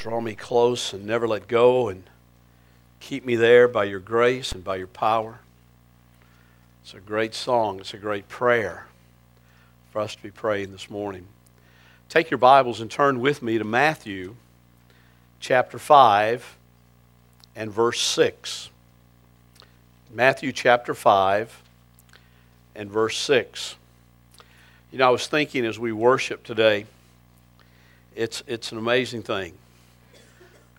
Draw 0.00 0.22
me 0.22 0.34
close 0.34 0.94
and 0.94 1.04
never 1.04 1.28
let 1.28 1.46
go, 1.46 1.90
and 1.90 2.04
keep 3.00 3.22
me 3.22 3.36
there 3.36 3.68
by 3.68 3.84
your 3.84 4.00
grace 4.00 4.52
and 4.52 4.64
by 4.64 4.76
your 4.76 4.86
power. 4.86 5.40
It's 6.82 6.94
a 6.94 7.00
great 7.00 7.34
song. 7.34 7.80
It's 7.80 7.92
a 7.92 7.98
great 7.98 8.26
prayer 8.26 8.86
for 9.92 10.00
us 10.00 10.16
to 10.16 10.22
be 10.22 10.30
praying 10.30 10.72
this 10.72 10.88
morning. 10.88 11.26
Take 12.08 12.30
your 12.30 12.38
Bibles 12.38 12.80
and 12.80 12.90
turn 12.90 13.20
with 13.20 13.42
me 13.42 13.58
to 13.58 13.64
Matthew 13.64 14.36
chapter 15.38 15.78
5 15.78 16.56
and 17.54 17.70
verse 17.70 18.00
6. 18.00 18.70
Matthew 20.10 20.52
chapter 20.52 20.94
5 20.94 21.62
and 22.74 22.90
verse 22.90 23.18
6. 23.18 23.76
You 24.92 24.98
know, 24.98 25.08
I 25.08 25.10
was 25.10 25.26
thinking 25.26 25.66
as 25.66 25.78
we 25.78 25.92
worship 25.92 26.42
today, 26.42 26.86
it's, 28.16 28.42
it's 28.46 28.72
an 28.72 28.78
amazing 28.78 29.24
thing 29.24 29.58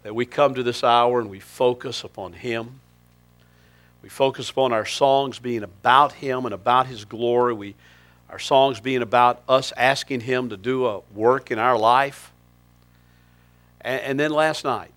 that 0.03 0.15
we 0.15 0.25
come 0.25 0.55
to 0.55 0.63
this 0.63 0.83
hour 0.83 1.19
and 1.19 1.29
we 1.29 1.39
focus 1.39 2.03
upon 2.03 2.33
Him. 2.33 2.79
We 4.01 4.09
focus 4.09 4.49
upon 4.49 4.73
our 4.73 4.85
songs 4.85 5.39
being 5.39 5.63
about 5.63 6.13
Him 6.13 6.45
and 6.45 6.53
about 6.53 6.87
His 6.87 7.05
glory. 7.05 7.53
We, 7.53 7.75
our 8.29 8.39
songs 8.39 8.79
being 8.79 9.01
about 9.01 9.43
us 9.47 9.71
asking 9.77 10.21
Him 10.21 10.49
to 10.49 10.57
do 10.57 10.87
a 10.87 11.01
work 11.13 11.51
in 11.51 11.59
our 11.59 11.77
life. 11.77 12.31
And, 13.81 14.01
and 14.01 14.19
then 14.19 14.31
last 14.31 14.63
night, 14.63 14.93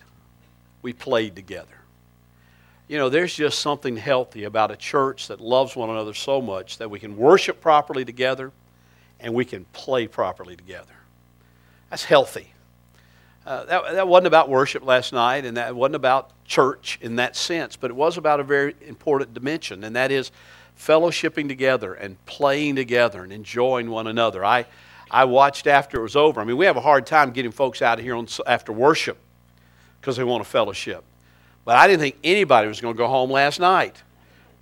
we 0.81 0.93
played 0.93 1.37
together. 1.37 1.69
You 2.89 2.99
know, 2.99 3.09
there's 3.09 3.35
just 3.35 3.61
something 3.61 3.97
healthy 3.97 4.45
about 4.45 4.71
a 4.71 4.77
church 4.77 5.29
that 5.29 5.41
loves 5.41 5.75
one 5.75 5.91
another 5.91 6.15
so 6.15 6.41
much 6.41 6.79
that 6.79 6.91
we 6.91 6.99
can 6.99 7.17
worship 7.17 7.61
properly 7.61 8.05
together 8.05 8.53
and 9.21 9.33
we 9.33 9.45
can 9.45 9.65
play 9.73 10.07
properly 10.07 10.55
together. 10.55 10.95
That's 11.91 12.05
healthy. 12.05 12.54
Uh, 13.47 13.65
that, 13.65 13.93
that 13.93 14.09
wasn't 14.09 14.27
about 14.27 14.49
worship 14.49 14.85
last 14.85 15.13
night, 15.13 15.45
and 15.45 15.59
that 15.59 15.77
wasn't 15.77 15.95
about 15.95 16.31
church 16.47 16.99
in 17.03 17.17
that 17.17 17.37
sense, 17.37 17.77
but 17.77 17.91
it 17.91 17.95
was 17.95 18.17
about 18.17 18.41
a 18.41 18.43
very 18.43 18.75
important 18.87 19.35
dimension, 19.35 19.85
and 19.85 19.95
that 19.97 20.11
is 20.11 20.31
fellowshipping 20.79 21.47
together 21.47 21.93
and 21.93 22.23
playing 22.25 22.75
together 22.75 23.23
and 23.23 23.33
enjoying 23.33 23.91
one 23.91 24.07
another. 24.07 24.45
I, 24.45 24.65
I 25.11 25.27
watched 25.27 25.67
after 25.67 25.99
it 25.99 26.03
was 26.03 26.17
over. 26.17 26.41
I 26.41 26.45
mean, 26.45 26.57
we 26.57 26.65
have 26.65 26.79
a 26.79 26.81
hard 26.81 27.07
time 27.07 27.33
getting 27.33 27.53
folks 27.53 27.83
out 27.83 27.99
of 27.99 28.05
here 28.05 28.17
on, 28.17 28.27
after 28.47 28.73
worship 28.73 29.19
because 30.01 30.17
they 30.17 30.25
want 30.25 30.41
a 30.41 30.45
fellowship. 30.45 31.05
But 31.67 31.77
I 31.77 31.87
didn't 31.87 32.01
think 32.01 32.17
anybody 32.25 32.67
was 32.67 32.81
going 32.81 32.95
to 32.95 32.99
go 32.99 33.09
home 33.09 33.31
last 33.31 33.61
night. 33.61 34.03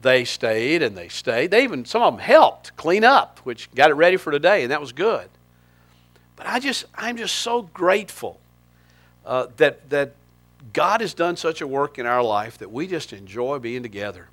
They 0.02 0.24
stayed 0.24 0.82
and 0.82 0.96
they 0.96 1.08
stayed. 1.08 1.52
They 1.52 1.62
even, 1.62 1.84
some 1.84 2.02
of 2.02 2.14
them 2.14 2.20
helped 2.20 2.76
clean 2.76 3.04
up, 3.04 3.38
which 3.44 3.72
got 3.74 3.90
it 3.90 3.94
ready 3.94 4.16
for 4.16 4.32
today, 4.32 4.62
and 4.62 4.72
that 4.72 4.80
was 4.80 4.92
good. 4.92 5.28
But 6.34 6.46
I 6.46 6.58
just, 6.58 6.84
I'm 6.94 7.16
just 7.16 7.36
so 7.36 7.62
grateful 7.62 8.40
uh, 9.24 9.46
that, 9.56 9.88
that 9.90 10.14
God 10.72 11.00
has 11.00 11.14
done 11.14 11.36
such 11.36 11.60
a 11.60 11.66
work 11.66 11.98
in 11.98 12.06
our 12.06 12.22
life 12.22 12.58
that 12.58 12.70
we 12.70 12.86
just 12.86 13.12
enjoy 13.12 13.58
being 13.58 13.82
together. 13.82 14.28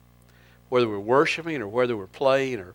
Whether 0.70 0.88
we're 0.88 1.00
worshiping 1.00 1.62
or 1.62 1.68
whether 1.68 1.98
we're 1.98 2.08
playing 2.08 2.60
or, 2.60 2.74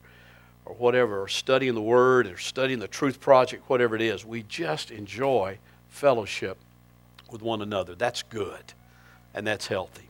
or 0.65 0.75
whatever, 0.75 1.23
or 1.23 1.29
studying 1.29 1.75
the 1.75 1.83
Word 1.83 2.27
or 2.27 2.37
studying 2.37 2.79
the 2.79 2.89
Truth 2.89 3.21
Project, 3.21 3.69
whatever 3.69 3.95
it 3.95 4.03
is, 4.03 4.25
we 4.25 4.43
just 4.45 4.91
enjoy 4.91 5.59
fellowship 5.89 6.59
with 7.31 7.43
one 7.43 7.63
another. 7.63 7.95
That's 7.95 8.23
good 8.23 8.73
and 9.35 9.47
that's 9.47 9.67
healthy. 9.67 10.09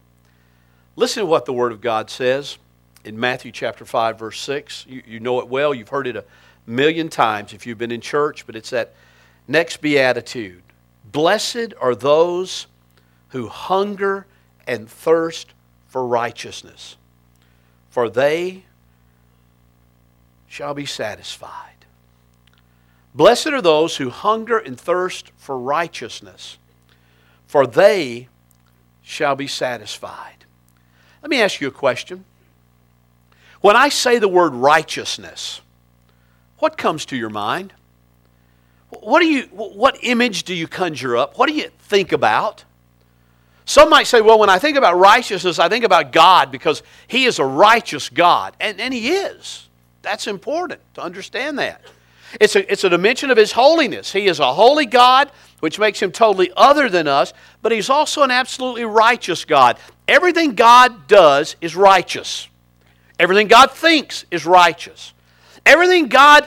Listen 0.96 1.22
to 1.22 1.26
what 1.26 1.44
the 1.44 1.52
Word 1.52 1.72
of 1.72 1.80
God 1.80 2.08
says 2.08 2.58
in 3.04 3.18
Matthew 3.18 3.52
chapter 3.52 3.84
5, 3.84 4.18
verse 4.18 4.40
6. 4.40 4.86
You, 4.88 5.02
you 5.06 5.20
know 5.20 5.40
it 5.40 5.48
well, 5.48 5.74
you've 5.74 5.88
heard 5.88 6.06
it 6.06 6.16
a 6.16 6.24
million 6.66 7.08
times 7.08 7.52
if 7.52 7.66
you've 7.66 7.78
been 7.78 7.92
in 7.92 8.00
church, 8.00 8.46
but 8.46 8.56
it's 8.56 8.70
that 8.70 8.94
next 9.46 9.78
beatitude 9.78 10.62
Blessed 11.14 11.72
are 11.80 11.94
those 11.94 12.66
who 13.28 13.46
hunger 13.46 14.26
and 14.66 14.90
thirst 14.90 15.54
for 15.86 16.04
righteousness, 16.04 16.96
for 17.88 18.10
they 18.10 18.64
shall 20.48 20.74
be 20.74 20.84
satisfied. 20.84 21.86
Blessed 23.14 23.46
are 23.46 23.62
those 23.62 23.98
who 23.98 24.10
hunger 24.10 24.58
and 24.58 24.78
thirst 24.78 25.30
for 25.36 25.56
righteousness, 25.56 26.58
for 27.46 27.64
they 27.64 28.26
shall 29.00 29.36
be 29.36 29.46
satisfied. 29.46 30.44
Let 31.22 31.30
me 31.30 31.40
ask 31.40 31.60
you 31.60 31.68
a 31.68 31.70
question. 31.70 32.24
When 33.60 33.76
I 33.76 33.88
say 33.88 34.18
the 34.18 34.26
word 34.26 34.52
righteousness, 34.52 35.60
what 36.58 36.76
comes 36.76 37.06
to 37.06 37.16
your 37.16 37.30
mind? 37.30 37.72
What, 39.00 39.20
do 39.20 39.26
you, 39.26 39.42
what 39.52 39.98
image 40.02 40.44
do 40.44 40.54
you 40.54 40.66
conjure 40.66 41.16
up? 41.16 41.38
What 41.38 41.48
do 41.48 41.54
you 41.54 41.70
think 41.80 42.12
about? 42.12 42.64
Some 43.66 43.88
might 43.88 44.06
say, 44.06 44.20
well, 44.20 44.38
when 44.38 44.50
I 44.50 44.58
think 44.58 44.76
about 44.76 44.98
righteousness, 44.98 45.58
I 45.58 45.68
think 45.68 45.84
about 45.84 46.12
God 46.12 46.50
because 46.50 46.82
He 47.08 47.24
is 47.24 47.38
a 47.38 47.44
righteous 47.44 48.08
God. 48.08 48.54
And, 48.60 48.80
and 48.80 48.92
He 48.92 49.10
is. 49.12 49.68
That's 50.02 50.26
important 50.26 50.80
to 50.94 51.02
understand 51.02 51.58
that. 51.58 51.80
It's 52.40 52.56
a, 52.56 52.70
it's 52.70 52.84
a 52.84 52.90
dimension 52.90 53.30
of 53.30 53.38
His 53.38 53.52
holiness. 53.52 54.12
He 54.12 54.26
is 54.26 54.38
a 54.38 54.52
holy 54.52 54.86
God, 54.86 55.30
which 55.60 55.78
makes 55.78 56.02
Him 56.02 56.12
totally 56.12 56.52
other 56.56 56.88
than 56.90 57.08
us, 57.08 57.32
but 57.62 57.72
He's 57.72 57.88
also 57.88 58.22
an 58.22 58.30
absolutely 58.30 58.84
righteous 58.84 59.44
God. 59.44 59.78
Everything 60.06 60.54
God 60.54 61.08
does 61.08 61.56
is 61.60 61.74
righteous, 61.74 62.48
everything 63.18 63.48
God 63.48 63.70
thinks 63.70 64.26
is 64.30 64.44
righteous. 64.44 65.12
Everything 65.66 66.08
God 66.08 66.46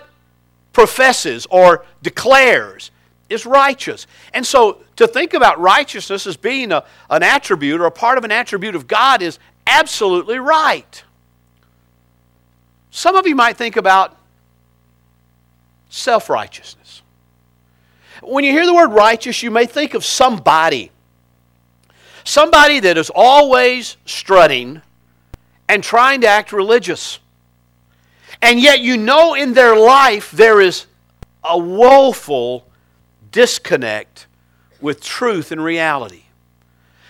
professes 0.77 1.47
or 1.49 1.83
declares 2.03 2.91
is 3.29 3.47
righteous. 3.47 4.05
And 4.31 4.45
so 4.45 4.83
to 4.97 5.07
think 5.07 5.33
about 5.33 5.59
righteousness 5.59 6.27
as 6.27 6.37
being 6.37 6.71
a, 6.71 6.83
an 7.09 7.23
attribute 7.23 7.81
or 7.81 7.87
a 7.87 7.91
part 7.91 8.19
of 8.19 8.23
an 8.23 8.31
attribute 8.31 8.75
of 8.75 8.85
God 8.85 9.23
is 9.23 9.39
absolutely 9.65 10.37
right. 10.37 11.03
Some 12.91 13.15
of 13.15 13.25
you 13.25 13.35
might 13.35 13.57
think 13.57 13.75
about 13.75 14.19
self 15.89 16.29
righteousness. 16.29 17.01
When 18.21 18.43
you 18.43 18.51
hear 18.51 18.67
the 18.67 18.75
word 18.75 18.91
righteous, 18.91 19.41
you 19.41 19.49
may 19.49 19.65
think 19.65 19.95
of 19.95 20.05
somebody. 20.05 20.91
Somebody 22.23 22.81
that 22.81 22.99
is 22.99 23.09
always 23.15 23.97
strutting 24.05 24.83
and 25.67 25.83
trying 25.83 26.21
to 26.21 26.27
act 26.27 26.53
religious. 26.53 27.17
And 28.41 28.59
yet, 28.59 28.81
you 28.81 28.97
know, 28.97 29.33
in 29.33 29.53
their 29.53 29.75
life, 29.75 30.31
there 30.31 30.61
is 30.61 30.85
a 31.43 31.57
woeful 31.57 32.67
disconnect 33.31 34.27
with 34.81 35.01
truth 35.01 35.51
and 35.51 35.63
reality. 35.63 36.23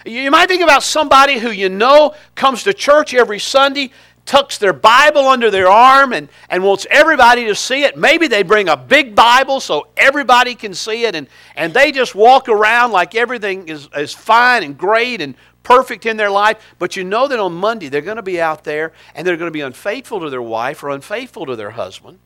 You 0.05 0.31
might 0.31 0.47
think 0.47 0.63
about 0.63 0.83
somebody 0.83 1.37
who 1.37 1.51
you 1.51 1.69
know 1.69 2.15
comes 2.35 2.63
to 2.63 2.73
church 2.73 3.13
every 3.13 3.39
Sunday, 3.39 3.91
tucks 4.25 4.57
their 4.57 4.73
Bible 4.73 5.27
under 5.27 5.51
their 5.51 5.67
arm, 5.67 6.13
and, 6.13 6.29
and 6.49 6.63
wants 6.63 6.85
everybody 6.89 7.45
to 7.45 7.55
see 7.55 7.83
it. 7.83 7.97
Maybe 7.97 8.27
they 8.27 8.43
bring 8.43 8.69
a 8.69 8.77
big 8.77 9.15
Bible 9.15 9.59
so 9.59 9.87
everybody 9.97 10.55
can 10.55 10.73
see 10.73 11.05
it, 11.05 11.15
and, 11.15 11.27
and 11.55 11.73
they 11.73 11.91
just 11.91 12.15
walk 12.15 12.47
around 12.47 12.91
like 12.91 13.15
everything 13.15 13.67
is, 13.67 13.89
is 13.95 14.13
fine 14.13 14.63
and 14.63 14.77
great 14.77 15.21
and 15.21 15.35
perfect 15.67 16.05
in 16.05 16.15
their 16.15 16.29
life, 16.29 16.63
but 16.79 16.95
you 16.95 17.03
know 17.03 17.27
that 17.27 17.39
on 17.39 17.51
Monday 17.51 17.89
they're 17.89 17.99
going 17.99 18.15
to 18.15 18.23
be 18.23 18.39
out 18.39 18.63
there 18.63 18.93
and 19.13 19.27
they're 19.27 19.35
going 19.35 19.49
to 19.49 19.53
be 19.53 19.59
unfaithful 19.59 20.21
to 20.21 20.29
their 20.29 20.41
wife 20.41 20.81
or 20.81 20.91
unfaithful 20.91 21.45
to 21.45 21.57
their 21.57 21.71
husband. 21.71 22.19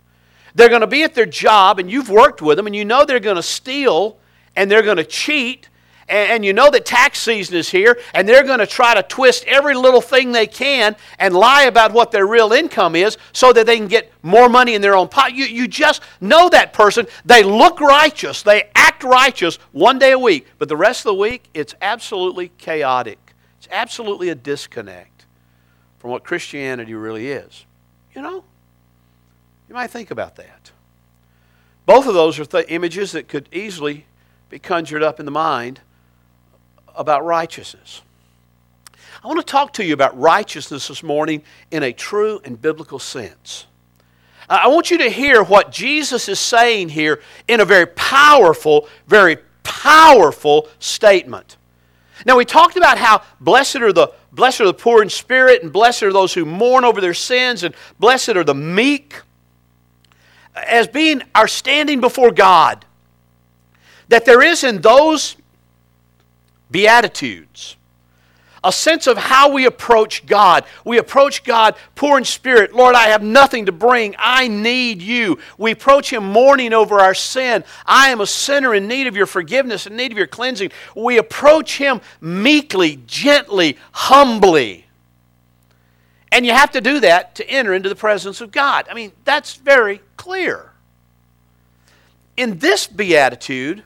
They're 0.53 0.69
going 0.69 0.81
to 0.81 0.87
be 0.87 1.01
at 1.01 1.15
their 1.15 1.25
job 1.25 1.79
and 1.79 1.89
you've 1.89 2.07
worked 2.07 2.43
with 2.43 2.57
them 2.57 2.67
and 2.67 2.75
you 2.75 2.85
know 2.85 3.03
they're 3.03 3.19
going 3.19 3.37
to 3.37 3.43
steal 3.43 4.19
and 4.55 4.69
they're 4.69 4.83
going 4.83 4.97
to 4.97 5.03
cheat 5.03 5.69
and, 6.07 6.45
you 6.45 6.53
know 6.53 6.69
that 6.69 6.85
tax 6.85 7.19
season 7.19 7.55
is 7.55 7.69
here 7.69 7.97
and 8.13 8.29
they're 8.29 8.43
going 8.43 8.59
to 8.59 8.67
try 8.67 8.93
to 8.93 9.01
twist 9.01 9.43
every 9.45 9.73
little 9.73 10.01
thing 10.01 10.31
they 10.31 10.45
can 10.45 10.95
and 11.17 11.33
lie 11.33 11.63
about 11.63 11.93
what 11.93 12.11
their 12.11 12.27
real 12.27 12.53
income 12.53 12.95
is 12.95 13.17
so 13.33 13.51
that 13.53 13.65
they 13.65 13.77
can 13.77 13.87
get 13.87 14.11
more 14.21 14.49
money 14.49 14.75
in 14.75 14.83
their 14.83 14.95
own 14.95 15.07
pocket. 15.07 15.33
You, 15.33 15.45
you 15.45 15.67
just 15.67 16.03
know 16.19 16.47
that 16.49 16.73
person. 16.73 17.07
They 17.25 17.41
look 17.41 17.79
righteous, 17.79 18.43
they 18.43 18.69
act 18.75 19.03
righteous 19.03 19.55
one 19.71 19.97
day 19.97 20.11
a 20.11 20.19
week, 20.19 20.45
but 20.59 20.69
the 20.69 20.77
rest 20.77 20.99
of 21.01 21.15
the 21.15 21.15
week 21.15 21.45
it's 21.55 21.73
absolutely 21.81 22.51
chaotic 22.59 23.30
absolutely 23.69 24.29
a 24.29 24.35
disconnect 24.35 25.25
from 25.99 26.09
what 26.11 26.23
Christianity 26.23 26.93
really 26.93 27.29
is. 27.29 27.65
You 28.15 28.21
know? 28.21 28.43
You 29.69 29.75
might 29.75 29.91
think 29.91 30.11
about 30.11 30.35
that. 30.37 30.71
Both 31.85 32.07
of 32.07 32.13
those 32.13 32.39
are 32.39 32.45
th- 32.45 32.65
images 32.69 33.11
that 33.11 33.27
could 33.27 33.49
easily 33.51 34.05
be 34.49 34.59
conjured 34.59 35.03
up 35.03 35.19
in 35.19 35.25
the 35.25 35.31
mind 35.31 35.81
about 36.95 37.25
righteousness. 37.25 38.01
I 39.23 39.27
want 39.27 39.39
to 39.39 39.45
talk 39.45 39.73
to 39.73 39.85
you 39.85 39.93
about 39.93 40.19
righteousness 40.19 40.87
this 40.87 41.03
morning 41.03 41.43
in 41.69 41.83
a 41.83 41.93
true 41.93 42.41
and 42.43 42.59
biblical 42.59 42.99
sense. 42.99 43.67
I 44.49 44.67
want 44.67 44.91
you 44.91 44.97
to 44.97 45.09
hear 45.09 45.43
what 45.43 45.71
Jesus 45.71 46.27
is 46.27 46.39
saying 46.39 46.89
here 46.89 47.21
in 47.47 47.61
a 47.61 47.65
very 47.65 47.85
powerful, 47.85 48.89
very 49.07 49.37
powerful 49.63 50.67
statement. 50.79 51.55
Now 52.25 52.37
we 52.37 52.45
talked 52.45 52.77
about 52.77 52.97
how 52.97 53.23
blessed 53.39 53.77
are 53.77 53.93
the 53.93 54.11
blessed 54.31 54.61
are 54.61 54.65
the 54.65 54.73
poor 54.73 55.01
in 55.01 55.09
spirit, 55.09 55.63
and 55.63 55.71
blessed 55.71 56.03
are 56.03 56.13
those 56.13 56.33
who 56.33 56.45
mourn 56.45 56.85
over 56.85 57.01
their 57.01 57.13
sins, 57.13 57.63
and 57.63 57.75
blessed 57.99 58.29
are 58.29 58.43
the 58.43 58.55
meek, 58.55 59.21
as 60.55 60.87
being 60.87 61.23
our 61.35 61.47
standing 61.47 62.01
before 62.01 62.31
God. 62.31 62.85
That 64.09 64.25
there 64.25 64.41
is 64.41 64.63
in 64.63 64.81
those 64.81 65.35
Beatitudes 66.69 67.75
a 68.63 68.71
sense 68.71 69.07
of 69.07 69.17
how 69.17 69.51
we 69.51 69.65
approach 69.65 70.25
God. 70.25 70.65
We 70.85 70.99
approach 70.99 71.43
God 71.43 71.75
poor 71.95 72.17
in 72.17 72.25
spirit. 72.25 72.73
Lord, 72.73 72.95
I 72.95 73.07
have 73.07 73.23
nothing 73.23 73.65
to 73.65 73.71
bring. 73.71 74.15
I 74.19 74.47
need 74.47 75.01
you. 75.01 75.39
We 75.57 75.71
approach 75.71 76.11
Him 76.11 76.23
mourning 76.25 76.73
over 76.73 76.99
our 76.99 77.15
sin. 77.15 77.63
I 77.85 78.09
am 78.09 78.21
a 78.21 78.27
sinner 78.27 78.75
in 78.75 78.87
need 78.87 79.07
of 79.07 79.15
your 79.15 79.25
forgiveness, 79.25 79.87
in 79.87 79.95
need 79.95 80.11
of 80.11 80.17
your 80.17 80.27
cleansing. 80.27 80.71
We 80.95 81.17
approach 81.17 81.77
Him 81.77 82.01
meekly, 82.19 83.01
gently, 83.07 83.77
humbly. 83.93 84.85
And 86.31 86.45
you 86.45 86.53
have 86.53 86.71
to 86.71 86.81
do 86.81 86.99
that 87.01 87.35
to 87.35 87.49
enter 87.49 87.73
into 87.73 87.89
the 87.89 87.95
presence 87.95 88.41
of 88.41 88.51
God. 88.51 88.87
I 88.89 88.93
mean, 88.93 89.11
that's 89.25 89.55
very 89.55 90.01
clear. 90.17 90.71
In 92.37 92.59
this 92.59 92.87
beatitude, 92.87 93.83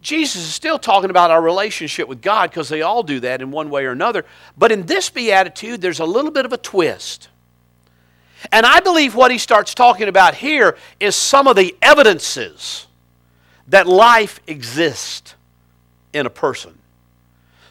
Jesus 0.00 0.42
is 0.42 0.54
still 0.54 0.78
talking 0.78 1.10
about 1.10 1.30
our 1.30 1.42
relationship 1.42 2.08
with 2.08 2.22
God 2.22 2.50
because 2.50 2.68
they 2.68 2.82
all 2.82 3.02
do 3.02 3.20
that 3.20 3.42
in 3.42 3.50
one 3.50 3.70
way 3.70 3.84
or 3.84 3.92
another. 3.92 4.24
But 4.56 4.70
in 4.70 4.86
this 4.86 5.10
beatitude, 5.10 5.80
there's 5.80 6.00
a 6.00 6.04
little 6.04 6.30
bit 6.30 6.44
of 6.44 6.52
a 6.52 6.56
twist. 6.56 7.28
And 8.52 8.64
I 8.64 8.80
believe 8.80 9.14
what 9.14 9.30
he 9.30 9.38
starts 9.38 9.74
talking 9.74 10.08
about 10.08 10.34
here 10.34 10.76
is 11.00 11.16
some 11.16 11.46
of 11.46 11.56
the 11.56 11.74
evidences 11.82 12.86
that 13.68 13.86
life 13.86 14.40
exists 14.46 15.34
in 16.12 16.26
a 16.26 16.30
person. 16.30 16.78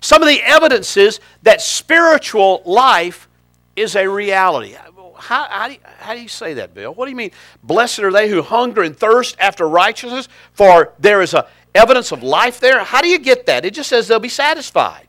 Some 0.01 0.21
of 0.21 0.27
the 0.27 0.41
evidences 0.43 1.19
that 1.43 1.61
spiritual 1.61 2.61
life 2.65 3.27
is 3.75 3.95
a 3.95 4.07
reality. 4.07 4.75
How, 5.17 5.45
how, 5.49 5.67
do 5.67 5.73
you, 5.73 5.79
how 5.99 6.13
do 6.13 6.21
you 6.21 6.27
say 6.27 6.55
that, 6.55 6.73
Bill? 6.73 6.93
What 6.93 7.05
do 7.05 7.11
you 7.11 7.15
mean? 7.15 7.31
Blessed 7.63 7.99
are 7.99 8.11
they 8.11 8.29
who 8.29 8.41
hunger 8.41 8.83
and 8.83 8.95
thirst 8.95 9.37
after 9.39 9.67
righteousness, 9.67 10.27
for 10.53 10.93
there 10.99 11.21
is 11.21 11.33
a 11.33 11.47
evidence 11.75 12.11
of 12.11 12.23
life 12.23 12.59
there? 12.59 12.83
How 12.83 13.01
do 13.01 13.07
you 13.07 13.19
get 13.19 13.45
that? 13.45 13.65
It 13.65 13.73
just 13.73 13.89
says 13.89 14.07
they'll 14.07 14.19
be 14.19 14.29
satisfied. 14.29 15.07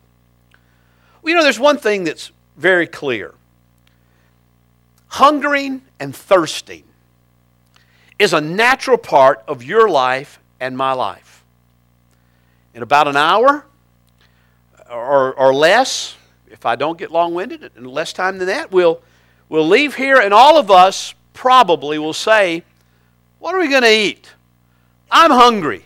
Well, 1.23 1.31
you 1.31 1.37
know, 1.37 1.43
there's 1.43 1.61
one 1.61 1.79
thing 1.79 2.05
that's 2.05 2.33
very 2.57 2.87
clear 2.87 3.35
hungering 5.09 5.81
and 5.99 6.15
thirsting 6.15 6.83
is 8.19 8.33
a 8.33 8.41
natural 8.41 8.99
part 8.99 9.43
of 9.49 9.63
your 9.63 9.89
life 9.89 10.39
and 10.61 10.77
my 10.77 10.93
life. 10.93 11.45
In 12.75 12.83
about 12.83 13.09
an 13.09 13.17
hour 13.17 13.65
or, 14.91 15.35
or 15.35 15.55
less, 15.55 16.17
if 16.49 16.67
I 16.67 16.77
don't 16.77 16.99
get 16.99 17.11
long 17.11 17.35
winded, 17.35 17.71
in 17.77 17.85
less 17.85 18.13
time 18.13 18.39
than 18.39 18.49
that, 18.49 18.71
we'll, 18.71 19.01
we'll 19.49 19.67
leave 19.67 19.95
here 19.95 20.19
and 20.19 20.35
all 20.35 20.59
of 20.59 20.71
us 20.71 21.15
probably 21.33 21.99
will 21.99 22.13
say, 22.15 22.63
What 23.39 23.55
are 23.55 23.59
we 23.59 23.69
going 23.69 23.83
to 23.83 23.95
eat? 23.95 24.31
I'm 25.11 25.31
hungry. 25.31 25.85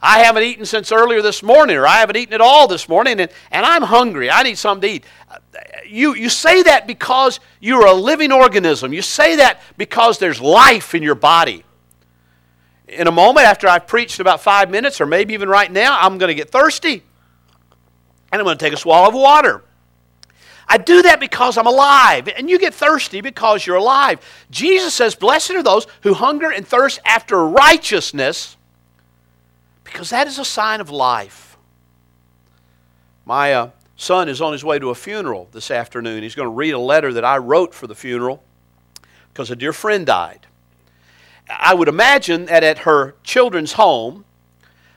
I 0.00 0.20
haven't 0.20 0.42
eaten 0.42 0.66
since 0.66 0.92
earlier 0.92 1.22
this 1.22 1.42
morning, 1.42 1.76
or 1.76 1.86
I 1.86 1.96
haven't 1.96 2.16
eaten 2.16 2.34
at 2.34 2.40
all 2.40 2.68
this 2.68 2.88
morning, 2.88 3.18
and, 3.18 3.30
and 3.50 3.64
I'm 3.64 3.82
hungry. 3.82 4.30
I 4.30 4.42
need 4.42 4.58
something 4.58 4.88
to 4.88 4.96
eat. 4.96 5.04
You, 5.86 6.14
you 6.14 6.28
say 6.28 6.62
that 6.64 6.86
because 6.86 7.40
you're 7.60 7.86
a 7.86 7.94
living 7.94 8.30
organism. 8.30 8.92
You 8.92 9.02
say 9.02 9.36
that 9.36 9.60
because 9.76 10.18
there's 10.18 10.40
life 10.40 10.94
in 10.94 11.02
your 11.02 11.14
body. 11.14 11.64
In 12.88 13.06
a 13.06 13.12
moment, 13.12 13.46
after 13.46 13.66
I've 13.66 13.86
preached 13.86 14.20
about 14.20 14.40
five 14.40 14.70
minutes, 14.70 15.00
or 15.00 15.06
maybe 15.06 15.34
even 15.34 15.48
right 15.48 15.70
now, 15.70 15.98
I'm 15.98 16.18
going 16.18 16.28
to 16.28 16.34
get 16.34 16.50
thirsty, 16.50 17.02
and 18.30 18.40
I'm 18.40 18.44
going 18.44 18.58
to 18.58 18.64
take 18.64 18.74
a 18.74 18.78
swallow 18.78 19.08
of 19.08 19.14
water. 19.14 19.64
I 20.68 20.78
do 20.78 21.02
that 21.02 21.20
because 21.20 21.56
I'm 21.56 21.66
alive. 21.66 22.28
And 22.28 22.50
you 22.50 22.58
get 22.58 22.74
thirsty 22.74 23.20
because 23.20 23.66
you're 23.66 23.76
alive. 23.76 24.20
Jesus 24.50 24.94
says, 24.94 25.14
Blessed 25.14 25.52
are 25.52 25.62
those 25.62 25.86
who 26.02 26.14
hunger 26.14 26.50
and 26.50 26.66
thirst 26.66 27.00
after 27.04 27.46
righteousness, 27.46 28.55
because 29.96 30.10
that 30.10 30.26
is 30.26 30.38
a 30.38 30.44
sign 30.44 30.82
of 30.82 30.90
life. 30.90 31.56
My 33.24 33.54
uh, 33.54 33.70
son 33.96 34.28
is 34.28 34.42
on 34.42 34.52
his 34.52 34.62
way 34.62 34.78
to 34.78 34.90
a 34.90 34.94
funeral 34.94 35.48
this 35.52 35.70
afternoon. 35.70 36.22
He's 36.22 36.34
going 36.34 36.44
to 36.44 36.54
read 36.54 36.72
a 36.72 36.78
letter 36.78 37.14
that 37.14 37.24
I 37.24 37.38
wrote 37.38 37.72
for 37.72 37.86
the 37.86 37.94
funeral 37.94 38.44
because 39.32 39.50
a 39.50 39.56
dear 39.56 39.72
friend 39.72 40.04
died. 40.04 40.46
I 41.48 41.72
would 41.72 41.88
imagine 41.88 42.44
that 42.44 42.62
at 42.62 42.80
her 42.80 43.14
children's 43.22 43.72
home, 43.72 44.26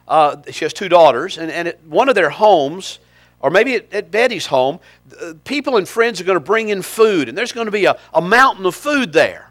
uh, 0.06 0.42
she 0.50 0.66
has 0.66 0.74
two 0.74 0.90
daughters, 0.90 1.38
and, 1.38 1.50
and 1.50 1.66
at 1.66 1.82
one 1.84 2.10
of 2.10 2.14
their 2.14 2.28
homes, 2.28 2.98
or 3.40 3.48
maybe 3.48 3.76
at, 3.76 3.90
at 3.94 4.10
Betty's 4.10 4.48
home, 4.48 4.80
uh, 5.18 5.32
people 5.44 5.78
and 5.78 5.88
friends 5.88 6.20
are 6.20 6.24
going 6.24 6.36
to 6.36 6.44
bring 6.44 6.68
in 6.68 6.82
food, 6.82 7.26
and 7.26 7.38
there's 7.38 7.52
going 7.52 7.68
to 7.68 7.72
be 7.72 7.86
a, 7.86 7.98
a 8.12 8.20
mountain 8.20 8.66
of 8.66 8.74
food 8.74 9.14
there. 9.14 9.50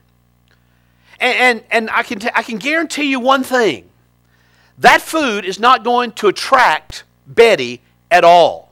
And, 1.19 1.38
and, 1.38 1.63
and 1.72 1.90
I, 1.90 2.04
can 2.04 2.19
t- 2.19 2.30
I 2.36 2.44
can 2.44 2.60
guarantee 2.60 3.10
you 3.10 3.19
one 3.19 3.42
thing 3.42 3.88
that 4.80 5.02
food 5.02 5.46
is 5.46 5.60
not 5.60 5.84
going 5.84 6.12
to 6.14 6.28
attract 6.28 7.04
Betty 7.28 7.81
at 8.10 8.24
all. 8.24 8.72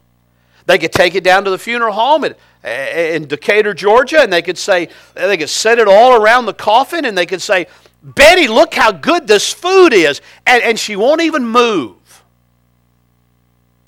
They 0.65 0.77
could 0.77 0.91
take 0.91 1.15
it 1.15 1.23
down 1.23 1.43
to 1.45 1.49
the 1.49 1.57
funeral 1.57 1.93
home 1.93 2.23
in, 2.23 2.35
eh, 2.63 3.15
in 3.15 3.27
Decatur, 3.27 3.73
Georgia, 3.73 4.21
and 4.21 4.31
they 4.31 4.41
could 4.41 4.57
say, 4.57 4.89
they 5.13 5.37
could 5.37 5.49
set 5.49 5.79
it 5.79 5.87
all 5.87 6.21
around 6.21 6.45
the 6.45 6.53
coffin, 6.53 7.05
and 7.05 7.17
they 7.17 7.25
could 7.25 7.41
say, 7.41 7.67
Betty, 8.03 8.47
look 8.47 8.73
how 8.73 8.91
good 8.91 9.27
this 9.27 9.53
food 9.53 9.93
is. 9.93 10.21
And, 10.45 10.63
and 10.63 10.79
she 10.79 10.95
won't 10.95 11.21
even 11.21 11.45
move 11.45 11.95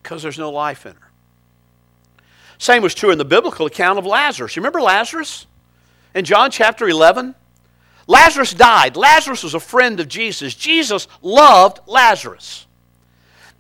because 0.01 0.23
there's 0.23 0.39
no 0.39 0.49
life 0.49 0.85
in 0.85 0.93
her. 0.93 1.09
Same 2.57 2.83
was 2.83 2.93
true 2.93 3.11
in 3.11 3.17
the 3.17 3.25
biblical 3.25 3.65
account 3.65 3.99
of 3.99 4.05
Lazarus. 4.05 4.55
You 4.55 4.61
remember 4.61 4.81
Lazarus? 4.81 5.45
In 6.13 6.25
John 6.25 6.51
chapter 6.51 6.89
11, 6.89 7.35
Lazarus 8.09 8.55
died. 8.55 8.97
Lazarus 8.97 9.43
was 9.43 9.53
a 9.53 9.59
friend 9.59 9.99
of 9.99 10.07
Jesus. 10.07 10.55
Jesus 10.55 11.07
loved 11.21 11.79
Lazarus. 11.85 12.65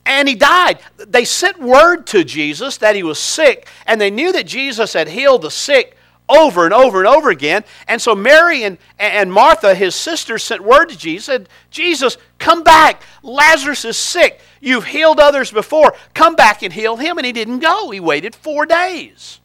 And 0.07 0.27
he 0.27 0.33
died. 0.33 0.79
They 0.97 1.23
sent 1.23 1.59
word 1.59 2.07
to 2.07 2.23
Jesus 2.23 2.77
that 2.77 2.95
he 2.95 3.03
was 3.03 3.19
sick, 3.19 3.67
and 3.85 4.01
they 4.01 4.09
knew 4.09 4.31
that 4.31 4.47
Jesus 4.47 4.93
had 4.93 5.07
healed 5.07 5.43
the 5.43 5.51
sick 5.51 5.95
over 6.27 6.65
and 6.65 6.73
over 6.73 6.97
and 6.97 7.07
over 7.07 7.29
again. 7.29 7.63
And 7.87 8.01
so 8.01 8.15
Mary 8.15 8.63
and, 8.63 8.79
and 8.97 9.31
Martha, 9.31 9.75
his 9.75 9.93
sisters, 9.93 10.43
sent 10.43 10.63
word 10.63 10.87
to 10.89 10.97
Jesus, 10.97 11.25
said, 11.25 11.49
Jesus, 11.69 12.17
come 12.39 12.63
back. 12.63 13.03
Lazarus 13.21 13.85
is 13.85 13.97
sick. 13.97 14.41
You've 14.61 14.85
healed 14.85 15.19
others 15.19 15.51
before. 15.51 15.93
Come 16.15 16.35
back 16.35 16.63
and 16.63 16.73
heal 16.73 16.95
him. 16.95 17.19
And 17.19 17.25
he 17.25 17.33
didn't 17.33 17.59
go. 17.59 17.91
He 17.91 17.99
waited 17.99 18.33
four 18.33 18.65
days. 18.65 19.41